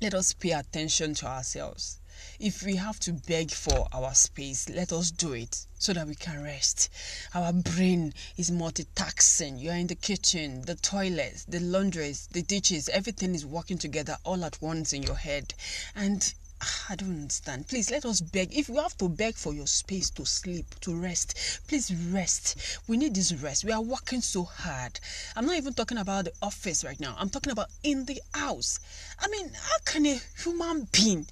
let 0.01 0.13
us 0.13 0.31
pay 0.33 0.51
attention 0.51 1.13
to 1.15 1.27
ourselves. 1.27 1.98
If 2.41 2.63
we 2.63 2.77
have 2.77 3.01
to 3.01 3.11
beg 3.11 3.51
for 3.51 3.89
our 3.91 4.15
space, 4.15 4.69
let 4.69 4.93
us 4.93 5.11
do 5.11 5.33
it 5.33 5.67
so 5.77 5.91
that 5.91 6.07
we 6.07 6.15
can 6.15 6.41
rest. 6.41 6.87
Our 7.33 7.51
brain 7.51 8.13
is 8.37 8.49
multitasking. 8.49 9.59
You 9.59 9.71
are 9.71 9.75
in 9.75 9.87
the 9.87 9.95
kitchen, 9.95 10.61
the 10.61 10.75
toilets, 10.75 11.43
the 11.43 11.59
laundries, 11.59 12.29
the 12.31 12.41
dishes, 12.41 12.87
everything 12.87 13.35
is 13.35 13.45
working 13.45 13.77
together 13.77 14.15
all 14.23 14.45
at 14.45 14.61
once 14.61 14.93
in 14.93 15.03
your 15.03 15.17
head. 15.17 15.53
And 15.93 16.33
ah, 16.61 16.85
I 16.87 16.95
don't 16.95 17.09
understand. 17.09 17.67
Please 17.67 17.91
let 17.91 18.05
us 18.05 18.21
beg. 18.21 18.57
If 18.57 18.69
you 18.69 18.75
have 18.75 18.97
to 18.99 19.09
beg 19.09 19.35
for 19.35 19.53
your 19.53 19.67
space 19.67 20.09
to 20.11 20.25
sleep, 20.25 20.79
to 20.79 20.95
rest, 20.95 21.37
please 21.67 21.93
rest. 21.93 22.79
We 22.87 22.95
need 22.95 23.15
this 23.15 23.33
rest. 23.33 23.65
We 23.65 23.73
are 23.73 23.81
working 23.81 24.21
so 24.21 24.45
hard. 24.45 24.97
I'm 25.35 25.45
not 25.45 25.57
even 25.57 25.73
talking 25.73 25.97
about 25.97 26.23
the 26.23 26.33
office 26.41 26.85
right 26.85 27.01
now. 27.01 27.17
I'm 27.19 27.29
talking 27.29 27.51
about 27.51 27.67
in 27.83 28.05
the 28.05 28.21
house. 28.33 28.79
I 29.19 29.27
mean, 29.27 29.49
how 29.53 29.77
can 29.83 30.05
a 30.05 30.21
human 30.41 30.87
being 30.93 31.27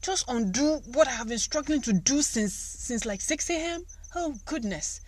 just 0.00 0.24
undo 0.28 0.80
what 0.92 1.08
I 1.08 1.12
have 1.12 1.28
been 1.28 1.38
struggling 1.38 1.80
to 1.82 1.92
do 1.92 2.22
since 2.22 2.54
since 2.54 3.04
like 3.04 3.20
6 3.20 3.50
a.m.? 3.50 3.84
Oh 4.14 4.36
goodness. 4.46 5.00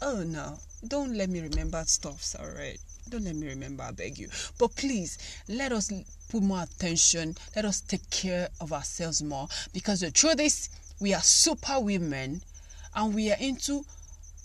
Oh 0.00 0.22
no. 0.22 0.58
Don't 0.86 1.14
let 1.14 1.28
me 1.28 1.40
remember 1.40 1.82
stuffs, 1.86 2.36
alright? 2.38 2.78
Don't 3.08 3.24
let 3.24 3.34
me 3.34 3.48
remember, 3.48 3.82
I 3.82 3.90
beg 3.90 4.18
you. 4.18 4.28
But 4.58 4.76
please, 4.76 5.18
let 5.48 5.72
us 5.72 5.90
put 6.28 6.42
more 6.42 6.62
attention. 6.62 7.36
Let 7.56 7.64
us 7.64 7.80
take 7.80 8.08
care 8.10 8.48
of 8.60 8.72
ourselves 8.72 9.22
more. 9.22 9.48
Because 9.72 10.00
the 10.00 10.10
truth 10.10 10.40
is, 10.40 10.68
we 11.00 11.14
are 11.14 11.22
super 11.22 11.80
women 11.80 12.42
and 12.94 13.14
we 13.14 13.30
are 13.32 13.38
into 13.40 13.84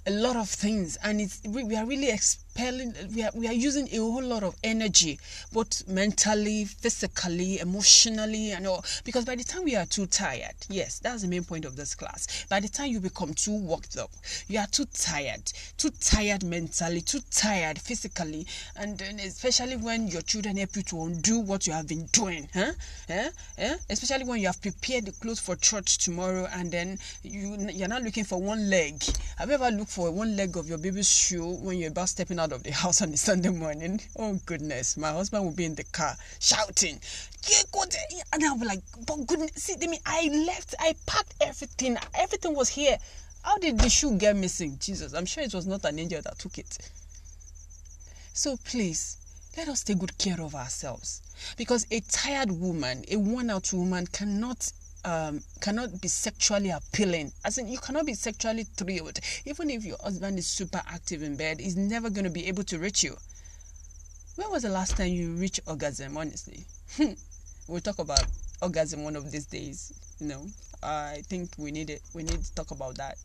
a 0.05 0.11
lot 0.11 0.35
of 0.35 0.49
things 0.49 0.97
and 1.03 1.21
it's 1.21 1.41
we 1.47 1.75
are 1.75 1.85
really 1.85 2.09
we 2.55 3.23
are, 3.23 3.31
we 3.33 3.47
are 3.47 3.53
using 3.53 3.87
a 3.91 3.97
whole 3.97 4.23
lot 4.23 4.43
of 4.43 4.55
energy 4.63 5.19
both 5.51 5.87
mentally 5.87 6.65
physically 6.65 7.59
emotionally 7.59 8.51
and 8.51 8.67
all 8.67 8.85
because 9.03 9.25
by 9.25 9.35
the 9.35 9.43
time 9.43 9.63
we 9.63 9.75
are 9.75 9.85
too 9.85 10.05
tired 10.05 10.53
yes 10.69 10.99
that's 10.99 11.23
the 11.23 11.27
main 11.27 11.43
point 11.43 11.65
of 11.65 11.75
this 11.75 11.95
class 11.95 12.45
by 12.49 12.59
the 12.59 12.67
time 12.69 12.89
you 12.91 12.99
become 12.99 13.33
too 13.33 13.57
worked 13.57 13.97
up 13.97 14.11
you 14.47 14.59
are 14.59 14.67
too 14.67 14.85
tired 14.93 15.41
too 15.77 15.89
tired 15.99 16.43
mentally 16.43 17.01
too 17.01 17.19
tired 17.31 17.79
physically 17.79 18.45
and 18.77 18.97
then 18.99 19.19
especially 19.19 19.75
when 19.75 20.07
your 20.07 20.21
children 20.21 20.57
help 20.57 20.75
you 20.75 20.83
to 20.83 21.01
undo 21.03 21.39
what 21.39 21.65
you 21.65 21.73
have 21.73 21.87
been 21.87 22.05
doing 22.11 22.47
huh 22.53 22.71
eh? 23.09 23.29
Eh? 23.57 23.75
especially 23.89 24.25
when 24.25 24.39
you 24.39 24.47
have 24.47 24.61
prepared 24.61 25.05
the 25.05 25.11
clothes 25.13 25.39
for 25.39 25.55
church 25.55 25.97
tomorrow 25.97 26.47
and 26.53 26.71
then 26.71 26.97
you 27.23 27.57
you're 27.71 27.87
not 27.87 28.03
looking 28.03 28.23
for 28.23 28.41
one 28.41 28.69
leg 28.69 29.01
have 29.37 29.49
you 29.49 29.55
ever 29.55 29.71
looked 29.71 29.91
for 29.91 30.11
one 30.11 30.35
leg 30.35 30.55
of 30.55 30.67
your 30.69 30.77
baby's 30.77 31.09
shoe 31.09 31.55
when 31.61 31.77
you're 31.77 31.89
about 31.89 32.09
stepping 32.09 32.39
out 32.39 32.42
of 32.51 32.63
the 32.63 32.71
house 32.83 33.01
on 33.01 33.13
a 33.13 33.17
Sunday 33.17 33.49
morning. 33.49 34.01
Oh 34.17 34.39
goodness, 34.45 34.97
my 34.97 35.11
husband 35.11 35.45
will 35.45 35.51
be 35.51 35.65
in 35.65 35.75
the 35.75 35.83
car 35.85 36.15
shouting, 36.39 36.99
"Yeah, 37.47 37.61
go! 37.71 37.83
And 38.33 38.43
I'll 38.43 38.57
be 38.57 38.65
like, 38.65 38.81
"But 39.05 39.25
goodness, 39.27 39.51
see, 39.55 39.75
I 39.81 39.87
mean, 39.87 39.99
I 40.05 40.27
left, 40.45 40.75
I 40.79 40.95
packed 41.05 41.35
everything, 41.41 41.97
everything 42.13 42.55
was 42.55 42.69
here. 42.69 42.97
How 43.43 43.57
did 43.57 43.79
the 43.79 43.89
shoe 43.89 44.17
get 44.17 44.35
missing? 44.35 44.77
Jesus, 44.79 45.13
I'm 45.13 45.25
sure 45.25 45.43
it 45.43 45.53
was 45.53 45.65
not 45.65 45.85
an 45.85 45.99
angel 45.99 46.21
that 46.21 46.39
took 46.39 46.57
it." 46.57 46.77
So 48.33 48.57
please, 48.57 49.17
let 49.55 49.67
us 49.67 49.83
take 49.83 49.99
good 49.99 50.17
care 50.17 50.41
of 50.41 50.55
ourselves 50.55 51.21
because 51.57 51.85
a 51.91 51.99
tired 52.01 52.51
woman, 52.51 53.05
a 53.09 53.17
worn 53.17 53.49
out 53.49 53.71
woman, 53.71 54.07
cannot 54.07 54.71
um, 55.05 55.41
cannot 55.61 56.01
be 56.01 56.07
sexually 56.07 56.69
appealing. 56.69 57.31
As 57.43 57.57
in, 57.57 57.67
you 57.67 57.77
cannot 57.77 58.05
be 58.05 58.13
sexually 58.13 58.63
thrilled. 58.63 59.19
Even 59.45 59.69
if 59.69 59.83
your 59.83 59.97
husband 60.03 60.37
is 60.39 60.47
super 60.47 60.81
active 60.87 61.23
in 61.23 61.35
bed, 61.35 61.59
he's 61.59 61.75
never 61.75 62.09
going 62.09 62.23
to 62.23 62.29
be 62.29 62.47
able 62.47 62.63
to 62.65 62.79
reach 62.79 63.03
you. 63.03 63.17
When 64.35 64.49
was 64.49 64.63
the 64.63 64.69
last 64.69 64.97
time 64.97 65.07
you 65.07 65.33
reached 65.33 65.59
orgasm, 65.67 66.17
honestly? 66.17 66.65
we'll 67.67 67.81
talk 67.81 67.99
about 67.99 68.23
orgasm 68.61 69.03
one 69.03 69.15
of 69.15 69.31
these 69.31 69.45
days. 69.45 69.93
You 70.19 70.27
know, 70.27 70.47
I 70.81 71.21
think 71.27 71.51
we 71.57 71.71
need 71.71 71.89
it. 71.89 72.01
We 72.13 72.23
need 72.23 72.43
to 72.43 72.55
talk 72.55 72.71
about 72.71 72.95
that. 72.97 73.17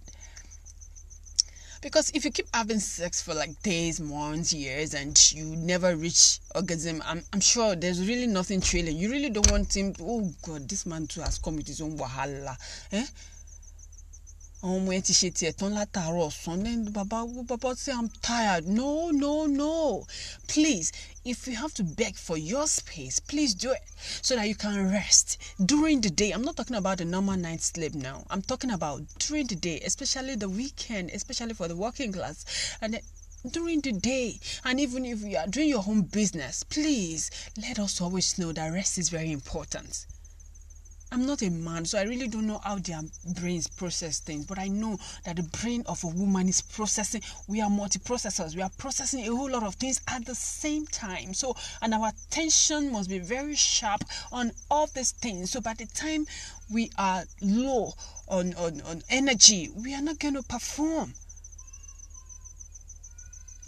Because 1.81 2.11
if 2.13 2.25
you 2.25 2.33
keep 2.33 2.47
having 2.53 2.81
sex 2.81 3.23
for 3.23 3.35
like 3.35 3.63
days, 3.63 4.01
months, 4.01 4.53
years, 4.53 4.95
and 4.95 5.17
you 5.33 5.45
never 5.45 5.95
reach 5.95 6.41
orgasm, 6.55 7.01
I'm, 7.07 7.23
I'm 7.33 7.41
sure 7.41 7.77
there's 7.77 8.07
really 8.07 8.27
nothing 8.27 8.61
trailing. 8.61 8.97
You 8.97 9.11
really 9.11 9.31
don't 9.31 9.51
want 9.51 9.77
him. 9.77 9.93
To, 9.95 10.03
oh 10.05 10.33
God, 10.45 10.69
this 10.69 10.87
man 10.87 11.07
too 11.07 11.21
has 11.21 11.39
come 11.39 11.57
with 11.57 11.69
his 11.69 11.81
own 11.81 11.97
wahala. 11.97 12.57
Eh? 12.91 13.07
Ọmọ 14.63 14.91
yẹn 14.93 15.03
ti 15.07 15.13
ṣe 15.21 15.29
tiẹ̀ 15.39 15.53
tán 15.59 15.71
látàárọ̀ 15.79 16.27
ọ̀sán. 16.31 16.59
Then 16.65 16.91
baba 16.93 17.19
baba 17.51 17.77
say 17.77 17.93
i'm 17.93 18.09
tired. 18.23 18.67
No 18.67 19.11
no 19.11 19.47
no. 19.47 20.07
Please 20.49 20.91
if 21.25 21.47
you 21.47 21.55
have 21.57 21.73
to 21.75 21.85
beg 21.85 22.17
for 22.17 22.37
your 22.37 22.67
space 22.67 23.21
please 23.21 23.55
do 23.55 23.71
it 23.71 23.85
so 24.21 24.35
that 24.35 24.49
you 24.49 24.57
can 24.57 24.91
rest 24.91 25.37
during 25.65 26.01
the 26.01 26.11
day. 26.11 26.33
I'm 26.33 26.43
not 26.43 26.57
talking 26.57 26.77
about 26.77 26.99
the 26.99 27.05
normal 27.05 27.37
night 27.37 27.61
sleep 27.63 27.95
now. 27.95 28.25
I'm 28.31 28.43
talking 28.43 28.71
about 28.73 29.03
during 29.21 29.47
the 29.47 29.55
day 29.55 29.81
especially 29.81 30.35
the 30.35 30.49
weekend 30.49 31.11
especially 31.15 31.55
for 31.55 31.69
the 31.69 31.77
working 31.77 32.13
class. 32.13 32.45
And 32.83 33.01
during 33.53 33.81
the 33.81 33.93
day 33.93 34.41
and 34.65 34.81
even 34.81 35.05
if 35.05 35.23
you 35.23 35.37
are 35.37 35.47
doing 35.47 35.69
your 35.69 35.83
home 35.83 36.03
business 36.03 36.65
please 36.65 37.31
let 37.57 37.79
us 37.79 38.01
always 38.01 38.37
know 38.39 38.51
that 38.53 38.73
rest 38.73 38.99
is 38.99 39.09
very 39.11 39.31
important 39.31 40.07
I'm 41.11 41.25
not 41.25 41.41
a 41.41 41.49
man, 41.51 41.87
so 41.87 41.99
I 41.99 42.03
really 42.03 42.29
don't 42.29 42.47
know 42.47 42.61
how 42.63 42.77
their 42.77 43.01
brains 43.41 43.67
process 43.67 44.21
things. 44.21 44.45
But 44.45 44.59
I 44.59 44.69
know 44.69 44.99
that 45.25 45.37
the 45.37 45.43
brain 45.43 45.83
of 45.87 46.05
a 46.05 46.09
woman 46.09 46.49
is 46.49 46.61
processing. 46.61 47.23
We 47.47 47.63
are 47.63 47.71
multi-processors. 47.71 48.55
We 48.55 48.61
are 48.61 48.71
processing 48.77 49.21
a 49.27 49.35
whole 49.35 49.51
lot 49.51 49.63
of 49.63 49.77
things 49.77 50.03
at 50.07 50.27
the 50.27 50.35
same 50.35 50.87
time. 50.87 51.33
So, 51.33 51.57
and 51.81 51.95
our 51.95 52.09
attention 52.09 52.93
must 52.93 53.09
be 53.09 53.21
very 53.21 53.55
sharp 53.57 54.05
on 54.33 54.53
all 54.71 54.87
these 54.89 55.13
things. 55.13 55.51
So 55.51 55.63
by 55.63 55.75
the 55.75 55.87
time 55.87 56.27
we 56.71 56.91
are 56.99 57.25
low 57.41 57.95
on, 58.29 58.53
on, 58.55 58.83
on 58.83 59.03
energy, 59.09 59.71
we 59.75 59.95
are 59.95 60.03
not 60.03 60.19
going 60.19 60.35
to 60.35 60.43
perform. 60.43 61.15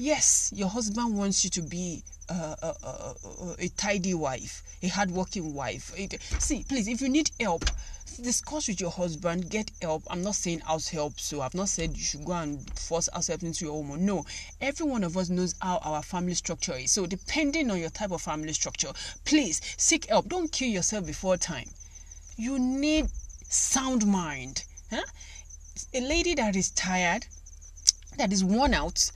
Yes, 0.01 0.51
your 0.57 0.69
husband 0.71 1.15
wants 1.15 1.45
you 1.45 1.51
to 1.51 1.61
be 1.61 2.03
a, 2.31 2.33
a, 2.33 3.15
a, 3.59 3.69
tidy 3.77 4.15
wife, 4.15 4.63
a 4.83 4.89
hardworking 4.89 5.53
wife. 5.53 5.93
See, 6.39 6.65
please, 6.67 6.89
if 6.89 7.03
you 7.03 7.11
need 7.11 7.31
help, 7.39 7.67
discuss 8.19 8.69
with 8.69 8.81
your 8.81 8.93
husband, 8.93 9.51
get 9.51 9.71
help. 9.83 10.05
I'm 10.09 10.23
not 10.23 10.37
saying 10.37 10.61
house 10.61 10.89
help, 10.89 11.21
so 11.21 11.43
I've 11.43 11.53
not 11.55 11.69
said 11.69 11.99
you 11.99 12.03
should 12.03 12.25
go 12.25 12.33
and 12.33 12.67
force 12.79 13.11
house 13.13 13.27
help 13.27 13.43
into 13.43 13.67
your 13.67 13.75
home. 13.75 14.07
No, 14.07 14.25
every 14.63 14.87
one 14.87 15.05
of 15.05 15.19
us 15.19 15.29
knows 15.29 15.55
how 15.61 15.77
our 15.83 16.03
family 16.03 16.33
structure 16.33 16.77
is. 16.77 16.93
So, 16.93 17.05
depending 17.05 17.71
on 17.71 17.79
your 17.79 17.91
type 17.91 18.11
of 18.11 18.23
family 18.23 18.55
structure, 18.55 18.93
please 19.27 19.61
seek 19.77 20.07
help. 20.07 20.31
Don't 20.31 20.51
kill 20.51 20.69
yourself 20.69 21.05
before 21.05 21.37
time. 21.37 21.69
You 22.39 22.59
need 22.59 23.09
sound 23.51 24.07
mind. 24.07 24.65
Huh? 24.89 25.03
A 25.93 26.01
lady 26.01 26.33
that 26.37 26.57
is 26.57 26.71
tired, 26.71 27.27
that 28.17 28.33
is 28.33 28.43
worn 28.43 28.73
out, 28.73 29.13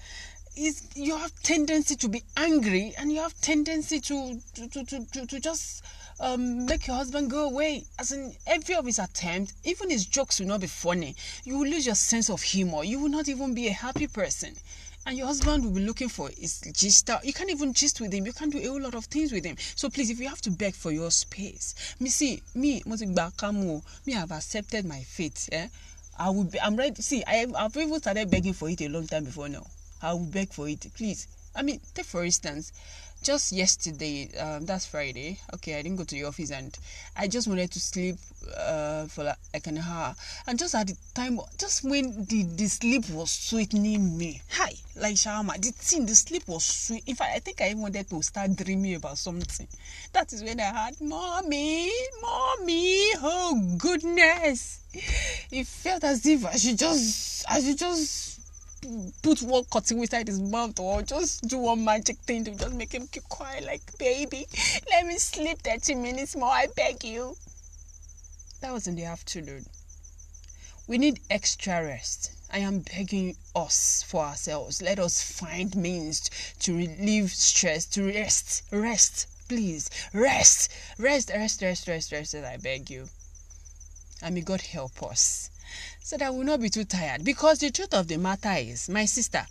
is 0.56 0.82
you 0.94 1.16
have 1.16 1.32
tendency 1.42 1.96
to 1.96 2.08
be 2.08 2.23
angry 2.37 2.94
and 2.99 3.11
you 3.11 3.20
have 3.20 3.38
tendency 3.40 4.00
to 4.00 4.40
to, 4.54 4.68
to, 4.68 5.04
to, 5.06 5.26
to, 5.26 5.40
just 5.40 5.84
um, 6.20 6.66
make 6.66 6.87
your 6.87 6.96
husband 6.96 7.30
go 7.30 7.44
away. 7.46 7.84
As 7.99 8.12
in 8.12 8.34
every 8.46 8.75
of 8.75 8.87
his 8.87 8.99
attempts, 8.99 9.54
even 9.64 9.90
his 9.90 10.06
jokes 10.06 10.38
will 10.38 10.46
not 10.46 10.61
be 10.61 10.66
funny. 10.66 11.16
You 11.44 11.58
will 11.58 11.68
lose 11.68 11.87
your 11.87 11.94
sense 11.96 12.30
of 12.30 12.42
humor. 12.42 12.84
You 12.84 13.00
will 13.00 13.08
not 13.08 13.28
even 13.28 13.54
be 13.54 13.66
a 13.68 13.73
happy 13.73 14.06
person. 14.06 14.54
And 15.06 15.18
your 15.18 15.26
husband 15.26 15.64
will 15.64 15.73
be 15.73 15.84
looking 15.84 16.08
for 16.08 16.30
his 16.30 16.61
gist. 16.73 17.11
You 17.23 17.32
can't 17.32 17.50
even 17.50 17.75
gist 17.75 18.00
with 18.00 18.12
him. 18.12 18.25
You 18.25 18.32
can't 18.32 18.52
do 18.52 18.58
a 18.58 18.66
whole 18.66 18.80
lot 18.80 18.94
of 18.94 19.04
things 19.06 19.32
with 19.32 19.44
him. 19.44 19.56
So 19.75 19.90
please, 19.90 20.08
if 20.08 20.18
you 20.18 20.28
have 20.28 20.40
to 20.42 20.50
beg 20.50 20.75
for 20.75 20.92
your 20.92 21.11
space, 21.11 21.75
me 22.00 22.08
see 22.08 22.42
me, 22.54 22.82
me 22.87 24.12
have 24.12 24.32
accepted 24.32 24.87
my 24.87 25.00
fate. 25.00 25.49
Eh? 25.52 25.68
I 26.18 26.30
will 26.30 26.44
be. 26.44 26.61
I'm 26.61 26.76
ready. 26.76 27.02
See, 27.02 27.25
I, 27.26 27.46
I've 27.56 27.76
even 27.76 27.99
started 27.99 28.30
begging 28.30 28.52
for 28.52 28.70
it 28.70 28.80
a 28.80 28.88
long 28.88 29.06
time 29.06 29.25
before 29.25 29.49
now. 29.49 29.66
I 30.04 30.12
will 30.12 30.26
beg 30.26 30.52
for 30.52 30.68
it, 30.68 30.87
please. 30.94 31.26
I 31.56 31.62
mean, 31.62 31.80
take 31.94 32.04
for 32.04 32.25
instance, 32.25 32.73
just 33.23 33.52
yesterday, 33.52 34.28
um, 34.38 34.66
that's 34.66 34.84
Friday. 34.84 35.38
Okay, 35.54 35.78
I 35.78 35.82
didn't 35.82 35.96
go 35.96 36.04
to 36.04 36.14
the 36.14 36.25
office 36.25 36.50
and 36.50 36.76
I 37.16 37.26
just 37.26 37.49
wanted 37.49 37.70
to 37.73 37.80
sleep 37.80 38.16
uh, 38.54 39.06
for 39.06 39.25
like 39.25 39.66
an 39.66 39.78
hour. 39.78 40.14
And 40.46 40.58
just 40.58 40.75
at 40.75 40.88
the 40.88 40.96
time, 41.14 41.40
just 41.58 41.84
when 41.84 42.26
the, 42.26 42.42
the 42.42 42.66
sleep 42.66 43.08
was 43.08 43.30
sweetening 43.30 44.18
me, 44.18 44.42
hi, 44.50 44.75
like 44.96 45.16
Shama, 45.16 45.54
the 45.58 45.70
thing, 45.70 46.04
the 46.04 46.14
sleep 46.14 46.46
was 46.46 46.64
sweet. 46.66 47.04
In 47.06 47.14
fact, 47.14 47.30
I 47.34 47.38
think 47.38 47.62
I 47.62 47.70
even 47.70 47.80
wanted 47.80 48.11
to 48.11 48.23
start 48.23 48.54
dreaming 48.56 48.96
about 48.96 49.16
something. 49.16 49.68
That 50.12 50.30
is 50.34 50.42
when 50.42 50.61
I 50.61 50.64
had, 50.64 51.00
Mommy, 51.00 51.90
Mommy, 52.20 53.08
oh 53.23 53.75
goodness. 53.78 54.80
It 55.50 55.66
felt 55.66 56.04
as 56.04 56.26
if 56.26 56.44
I 56.44 56.56
should 56.56 56.78
just, 56.78 57.46
I 57.50 57.61
should 57.62 57.78
just 57.78 58.34
put 59.23 59.43
one 59.43 59.64
cutting 59.73 60.00
inside 60.00 60.29
his 60.29 60.41
mouth 60.41 60.79
or 60.79 61.03
just 61.03 61.47
do 61.49 61.59
one 61.59 61.85
magic 61.85 62.17
thing 62.19 62.45
to 62.45 62.50
just 62.53 62.75
make 62.75 62.93
him 62.93 63.07
keep 63.11 63.25
quiet 63.25 63.64
like 63.64 63.83
baby 63.99 64.47
let 64.91 65.07
me 65.07 65.17
sleep 65.17 65.59
30 65.59 65.95
minutes 65.95 66.37
more 66.37 66.50
i 66.50 66.67
beg 66.76 67.05
you. 67.05 67.37
That 68.61 68.73
was 68.73 68.87
in 68.87 68.97
the 68.97 69.05
afternoon. 69.05 69.67
We 70.87 70.97
need 70.97 71.21
extra 71.29 71.85
rest. 71.85 72.31
I 72.50 72.61
am 72.61 72.79
begging 72.81 73.37
us 73.55 74.03
for 74.03 74.25
ourselves. 74.25 74.81
Let 74.81 74.99
us 74.99 75.23
find 75.23 75.76
means 75.76 76.31
to 76.61 76.75
relieve 76.75 77.31
stress 77.33 77.85
to 77.87 78.07
rest. 78.07 78.62
Rest 78.71 79.26
please. 79.49 79.91
Rest. 80.14 80.73
Rest 80.99 81.31
rest 81.31 81.61
rest 81.61 81.88
rest 81.88 82.12
rest, 82.12 82.35
rest 82.35 82.47
i 82.47 82.57
beg 82.57 82.88
you. 82.88 83.09
And 84.23 84.35
may 84.35 84.41
god 84.41 84.62
help 84.62 85.03
us 85.03 85.50
so 86.00 86.16
that 86.16 86.33
we'll 86.35 86.45
not 86.45 86.61
be 86.61 86.69
too 86.69 86.85
tired. 86.85 87.25
Because 87.25 87.59
the 87.59 87.71
truth 87.71 87.95
of 87.95 88.09
the 88.09 88.16
matter 88.16 88.54
is, 88.57 88.88
my 88.88 89.04
sister, 89.04 89.47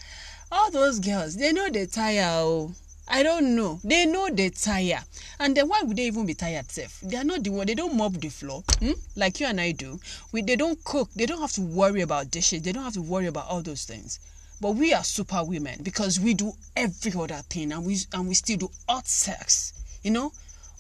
all 0.52 0.72
those 0.72 1.00
girls, 1.00 1.36
they 1.36 1.52
know 1.52 1.70
they 1.70 1.86
tire. 1.86 2.30
Oh. 2.30 2.74
I 3.08 3.22
don't 3.22 3.56
know. 3.56 3.80
They 3.84 4.06
know 4.06 4.30
they 4.30 4.50
tire. 4.50 5.04
And 5.40 5.58
then 5.58 5.68
why 5.68 5.82
would 5.84 5.98
they 5.98 6.08
even 6.08 6.26
be 6.26 6.34
tired, 6.34 6.72
Self? 6.72 7.02
They 7.02 7.18
are 7.18 7.24
not 7.24 7.44
the 7.44 7.50
one. 7.50 7.68
They 7.68 7.76
don't 7.76 7.96
mop 7.98 8.14
the 8.14 8.30
floor, 8.30 8.64
hmm? 8.80 8.92
like 9.16 9.40
you 9.40 9.48
and 9.48 9.60
I 9.60 9.72
do. 9.72 10.00
We, 10.32 10.42
they 10.42 10.56
don't 10.56 10.82
cook. 10.86 11.10
They 11.16 11.26
don't 11.26 11.42
have 11.42 11.52
to 11.54 11.62
worry 11.62 12.02
about 12.02 12.32
dishes. 12.32 12.62
They 12.62 12.72
don't 12.72 12.84
have 12.84 12.94
to 12.94 13.02
worry 13.02 13.28
about 13.28 13.48
all 13.48 13.62
those 13.62 13.84
things. 13.84 14.20
But 14.62 14.72
we 14.76 14.94
are 14.94 15.04
super 15.04 15.44
women 15.44 15.80
because 15.84 16.20
we 16.20 16.34
do 16.34 16.54
every 16.76 17.12
other 17.20 17.42
thing 17.50 17.74
and 17.74 17.86
we 17.86 17.98
and 18.14 18.30
we 18.30 18.34
still 18.36 18.58
do 18.58 18.72
hot 18.88 19.08
sex. 19.08 19.74
You 20.04 20.12
know, 20.12 20.32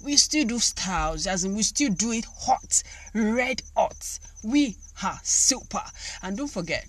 we 0.03 0.17
still 0.17 0.45
do 0.45 0.59
styles, 0.59 1.25
as 1.27 1.43
in 1.45 1.55
we 1.55 1.63
still 1.63 1.89
do 1.89 2.11
it 2.11 2.25
hot, 2.25 2.83
red 3.13 3.61
hot. 3.75 4.19
We 4.43 4.75
are 5.01 5.19
super. 5.23 5.81
And 6.21 6.37
don't 6.37 6.49
forget, 6.49 6.85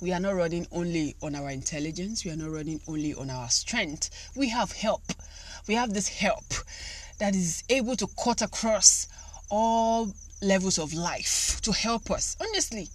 we 0.00 0.12
are 0.12 0.20
not 0.20 0.34
running 0.34 0.66
only 0.72 1.14
on 1.22 1.34
our 1.36 1.50
intelligence, 1.50 2.24
we 2.24 2.32
are 2.32 2.36
not 2.36 2.50
running 2.50 2.80
only 2.88 3.14
on 3.14 3.30
our 3.30 3.48
strength. 3.48 4.10
We 4.34 4.48
have 4.48 4.72
help. 4.72 5.02
We 5.68 5.74
have 5.74 5.94
this 5.94 6.08
help 6.08 6.44
that 7.18 7.36
is 7.36 7.62
able 7.68 7.96
to 7.96 8.08
cut 8.22 8.42
across 8.42 9.06
all 9.50 10.12
levels 10.42 10.78
of 10.78 10.92
life 10.94 11.60
to 11.62 11.72
help 11.72 12.10
us. 12.10 12.36
Honestly, 12.40 12.88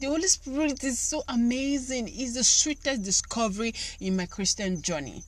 the 0.00 0.06
Holy 0.06 0.26
Spirit 0.26 0.82
is 0.82 0.98
so 0.98 1.22
amazing. 1.28 2.08
It's 2.08 2.34
the 2.34 2.42
sweetest 2.42 3.02
discovery 3.02 3.74
in 4.00 4.16
my 4.16 4.26
Christian 4.26 4.82
journey. 4.82 5.22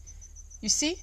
You 0.60 0.70
see, 0.70 0.96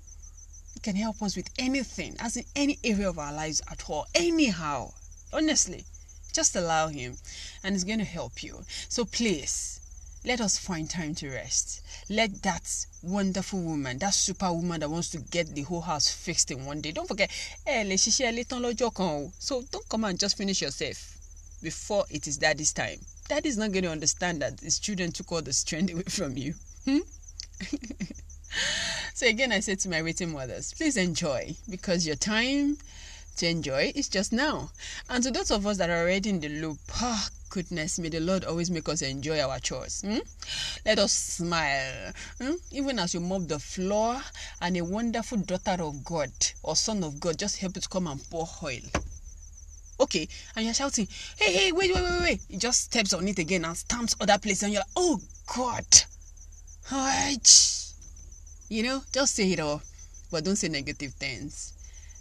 can 0.83 0.95
help 0.95 1.21
us 1.21 1.35
with 1.35 1.49
anything, 1.57 2.15
as 2.19 2.37
in 2.37 2.43
any 2.55 2.77
area 2.83 3.09
of 3.09 3.17
our 3.17 3.33
lives 3.33 3.61
at 3.71 3.89
all, 3.89 4.05
anyhow. 4.13 4.91
Honestly, 5.31 5.85
just 6.33 6.55
allow 6.55 6.89
Him, 6.89 7.17
and 7.63 7.73
He's 7.73 7.85
going 7.85 7.99
to 7.99 8.05
help 8.05 8.43
you. 8.43 8.63
So 8.89 9.05
please, 9.05 9.79
let 10.25 10.41
us 10.41 10.57
find 10.57 10.89
time 10.89 11.15
to 11.15 11.29
rest. 11.29 11.81
Let 12.09 12.43
that 12.43 12.85
wonderful 13.01 13.61
woman, 13.61 13.97
that 13.99 14.13
superwoman 14.13 14.81
that 14.81 14.89
wants 14.89 15.09
to 15.11 15.19
get 15.19 15.55
the 15.55 15.63
whole 15.63 15.81
house 15.81 16.09
fixed 16.09 16.51
in 16.51 16.65
one 16.65 16.81
day, 16.81 16.91
don't 16.91 17.07
forget, 17.07 17.31
so 19.39 19.63
don't 19.71 19.89
come 19.89 20.03
and 20.03 20.19
just 20.19 20.37
finish 20.37 20.61
yourself 20.61 21.17
before 21.61 22.05
it 22.09 22.27
is 22.27 22.37
daddy's 22.37 22.73
time. 22.73 22.99
Daddy's 23.29 23.57
not 23.57 23.71
going 23.71 23.83
to 23.83 23.91
understand 23.91 24.41
that 24.41 24.59
his 24.59 24.79
children 24.79 25.11
took 25.11 25.31
all 25.31 25.41
the 25.41 25.53
strength 25.53 25.93
away 25.93 26.03
from 26.03 26.37
you. 26.37 26.53
Hmm? 26.85 26.99
so 29.13 29.27
again, 29.27 29.51
I 29.51 29.59
said 29.59 29.79
to 29.79 29.89
my 29.89 30.01
waiting 30.01 30.31
mothers, 30.31 30.73
please 30.73 30.97
enjoy 30.97 31.55
because 31.69 32.05
your 32.05 32.15
time 32.15 32.77
to 33.37 33.47
enjoy 33.47 33.91
is 33.95 34.09
just 34.09 34.31
now. 34.31 34.69
And 35.09 35.23
to 35.23 35.31
those 35.31 35.51
of 35.51 35.65
us 35.65 35.77
that 35.77 35.89
are 35.89 36.01
already 36.01 36.29
in 36.29 36.39
the 36.39 36.49
loop, 36.49 36.79
oh, 37.01 37.27
goodness, 37.49 37.99
may 37.99 38.09
the 38.09 38.19
Lord 38.19 38.43
always 38.45 38.69
make 38.69 38.87
us 38.89 39.01
enjoy 39.01 39.39
our 39.39 39.59
chores. 39.59 40.01
Hmm? 40.05 40.19
Let 40.85 40.99
us 40.99 41.13
smile. 41.13 42.11
Hmm? 42.41 42.53
Even 42.71 42.99
as 42.99 43.13
you 43.13 43.19
mop 43.19 43.47
the 43.47 43.59
floor, 43.59 44.21
and 44.61 44.77
a 44.77 44.81
wonderful 44.81 45.39
daughter 45.39 45.83
of 45.83 46.03
God 46.03 46.31
or 46.61 46.75
son 46.75 47.03
of 47.03 47.19
God 47.19 47.37
just 47.37 47.57
help 47.57 47.75
you 47.75 47.81
to 47.81 47.89
come 47.89 48.07
and 48.07 48.21
pour 48.29 48.47
oil. 48.63 48.81
Okay, 49.99 50.27
and 50.55 50.65
you're 50.65 50.73
shouting, 50.73 51.07
hey, 51.37 51.53
hey, 51.53 51.71
wait, 51.71 51.93
wait, 51.93 52.03
wait, 52.03 52.21
wait. 52.21 52.41
He 52.49 52.57
just 52.57 52.81
steps 52.81 53.13
on 53.13 53.27
it 53.27 53.39
again 53.39 53.63
and 53.63 53.77
stamps 53.77 54.15
other 54.19 54.37
places, 54.37 54.63
and 54.63 54.73
you're 54.73 54.81
like, 54.81 54.87
oh, 54.95 55.21
God. 55.55 55.85
Oh, 56.91 57.35
you 58.73 58.81
know, 58.81 59.03
just 59.13 59.35
say 59.35 59.51
it 59.51 59.59
all, 59.59 59.83
but 60.31 60.43
don't 60.43 60.55
say 60.55 60.67
negative 60.67 61.13
things. 61.13 61.73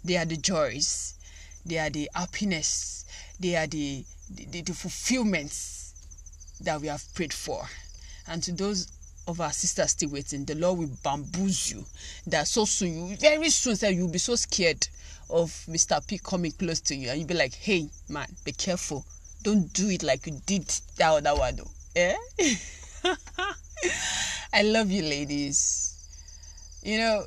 They 0.05 0.17
are 0.17 0.25
the 0.25 0.37
joys, 0.37 1.15
they 1.65 1.79
are 1.79 1.89
the 1.89 2.07
happiness, 2.13 3.05
they 3.39 3.55
are 3.55 3.65
the, 3.65 4.05
the, 4.29 4.61
the 4.61 4.73
fulfillments 4.73 5.95
that 6.61 6.79
we 6.79 6.89
have 6.89 7.03
prayed 7.15 7.33
for. 7.33 7.65
And 8.27 8.43
to 8.43 8.51
those 8.51 8.87
of 9.27 9.41
our 9.41 9.51
sisters 9.51 9.91
still 9.91 10.09
waiting, 10.11 10.45
the 10.45 10.53
Lord 10.53 10.77
will 10.77 10.91
bamboozle 11.03 11.79
you. 11.79 11.85
That 12.27 12.47
so 12.47 12.65
soon, 12.65 13.07
you 13.07 13.17
very 13.17 13.49
soon, 13.49 13.75
say 13.75 13.91
you'll 13.93 14.11
be 14.11 14.19
so 14.19 14.35
scared 14.35 14.87
of 15.31 15.49
Mr. 15.67 16.05
P 16.05 16.19
coming 16.19 16.51
close 16.51 16.81
to 16.81 16.95
you, 16.95 17.09
and 17.09 17.17
you'll 17.17 17.27
be 17.27 17.33
like, 17.33 17.55
"Hey, 17.55 17.89
man, 18.09 18.27
be 18.45 18.51
careful. 18.51 19.03
Don't 19.41 19.73
do 19.73 19.89
it 19.89 20.03
like 20.03 20.27
you 20.27 20.39
did 20.45 20.67
that 20.97 21.13
other 21.13 21.33
one, 21.33 21.55
though." 21.55 21.71
Eh? 21.95 22.15
I 24.53 24.61
love 24.61 24.91
you, 24.91 25.01
ladies 25.01 25.92
you 26.83 26.97
know, 26.97 27.23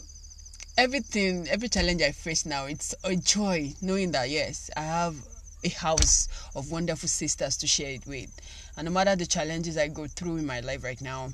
everything, 0.77 1.49
every 1.49 1.69
challenge 1.69 2.03
I 2.03 2.13
face 2.13 2.45
now, 2.45 2.67
it's 2.67 2.95
a 3.05 3.17
joy 3.17 3.73
knowing 3.81 4.13
that 4.13 4.29
yes, 4.29 4.71
I 4.77 4.83
have 4.83 5.17
a 5.65 5.69
house 5.71 6.29
of 6.55 6.71
wonderful 6.71 7.09
sisters 7.09 7.57
to 7.59 7.67
share 7.67 7.91
it 7.91 8.07
with. 8.07 8.31
And 8.77 8.85
no 8.85 8.91
matter 8.91 9.17
the 9.17 9.27
challenges 9.27 9.79
I 9.79 9.89
go 9.89 10.07
through 10.07 10.37
in 10.37 10.47
my 10.47 10.61
life 10.61 10.85
right 10.85 11.01
now, 11.01 11.31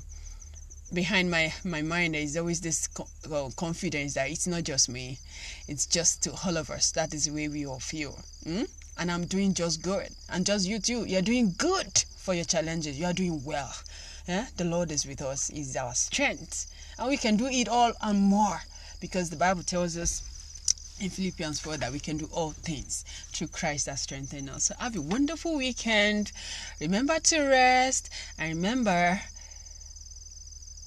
behind 0.93 1.29
my 1.29 1.51
my 1.63 1.81
mind 1.81 2.13
there 2.13 2.21
is 2.21 2.37
always 2.37 2.61
this 2.61 2.87
co- 2.87 3.49
confidence 3.57 4.13
that 4.13 4.29
it's 4.29 4.47
not 4.47 4.63
just 4.63 4.87
me, 4.87 5.17
it's 5.67 5.85
just 5.85 6.23
to 6.23 6.33
all 6.45 6.55
of 6.55 6.69
us. 6.69 6.91
That 6.91 7.13
is 7.13 7.25
the 7.25 7.33
way 7.33 7.49
we 7.49 7.65
all 7.65 7.79
feel. 7.79 8.17
Mm? 8.45 8.69
And 8.97 9.11
I'm 9.11 9.25
doing 9.25 9.53
just 9.53 9.81
good. 9.81 10.09
And 10.29 10.45
just 10.45 10.67
you 10.67 10.79
too, 10.79 11.03
you're 11.05 11.21
doing 11.21 11.55
good 11.57 12.03
for 12.17 12.33
your 12.33 12.45
challenges. 12.45 12.97
You 12.97 13.07
are 13.07 13.13
doing 13.13 13.43
well. 13.43 13.73
Yeah? 14.27 14.47
The 14.55 14.63
Lord 14.63 14.91
is 14.91 15.05
with 15.05 15.21
us, 15.21 15.49
is 15.49 15.75
our 15.75 15.93
strength. 15.93 16.67
And 16.97 17.07
we 17.09 17.17
can 17.17 17.37
do 17.37 17.47
it 17.47 17.67
all 17.67 17.93
and 18.01 18.19
more 18.21 18.61
because 18.99 19.29
the 19.29 19.35
Bible 19.35 19.63
tells 19.63 19.97
us 19.97 20.23
in 20.99 21.09
Philippians 21.09 21.59
4 21.59 21.77
that 21.77 21.91
we 21.91 21.99
can 21.99 22.17
do 22.17 22.29
all 22.31 22.51
things 22.51 23.03
through 23.31 23.47
Christ 23.47 23.87
that 23.87 23.99
strengthens 23.99 24.49
us. 24.49 24.63
So 24.65 24.75
have 24.79 24.95
a 24.95 25.01
wonderful 25.01 25.57
weekend. 25.57 26.31
Remember 26.79 27.19
to 27.19 27.41
rest 27.41 28.09
and 28.37 28.55
remember 28.55 29.21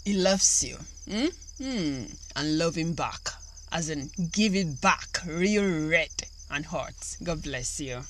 He 0.05 0.15
loves 0.15 0.65
you. 0.65 0.77
Mm-hmm. 1.09 2.13
And 2.37 2.59
love 2.59 2.77
Him 2.77 2.95
back. 2.95 3.29
As 3.73 3.91
in, 3.91 4.11
give 4.33 4.55
it 4.55 4.81
back 4.81 5.19
real 5.27 5.89
red 5.89 6.11
and 6.51 6.65
hot. 6.65 7.17
God 7.23 7.43
bless 7.43 7.81
you. 7.81 8.03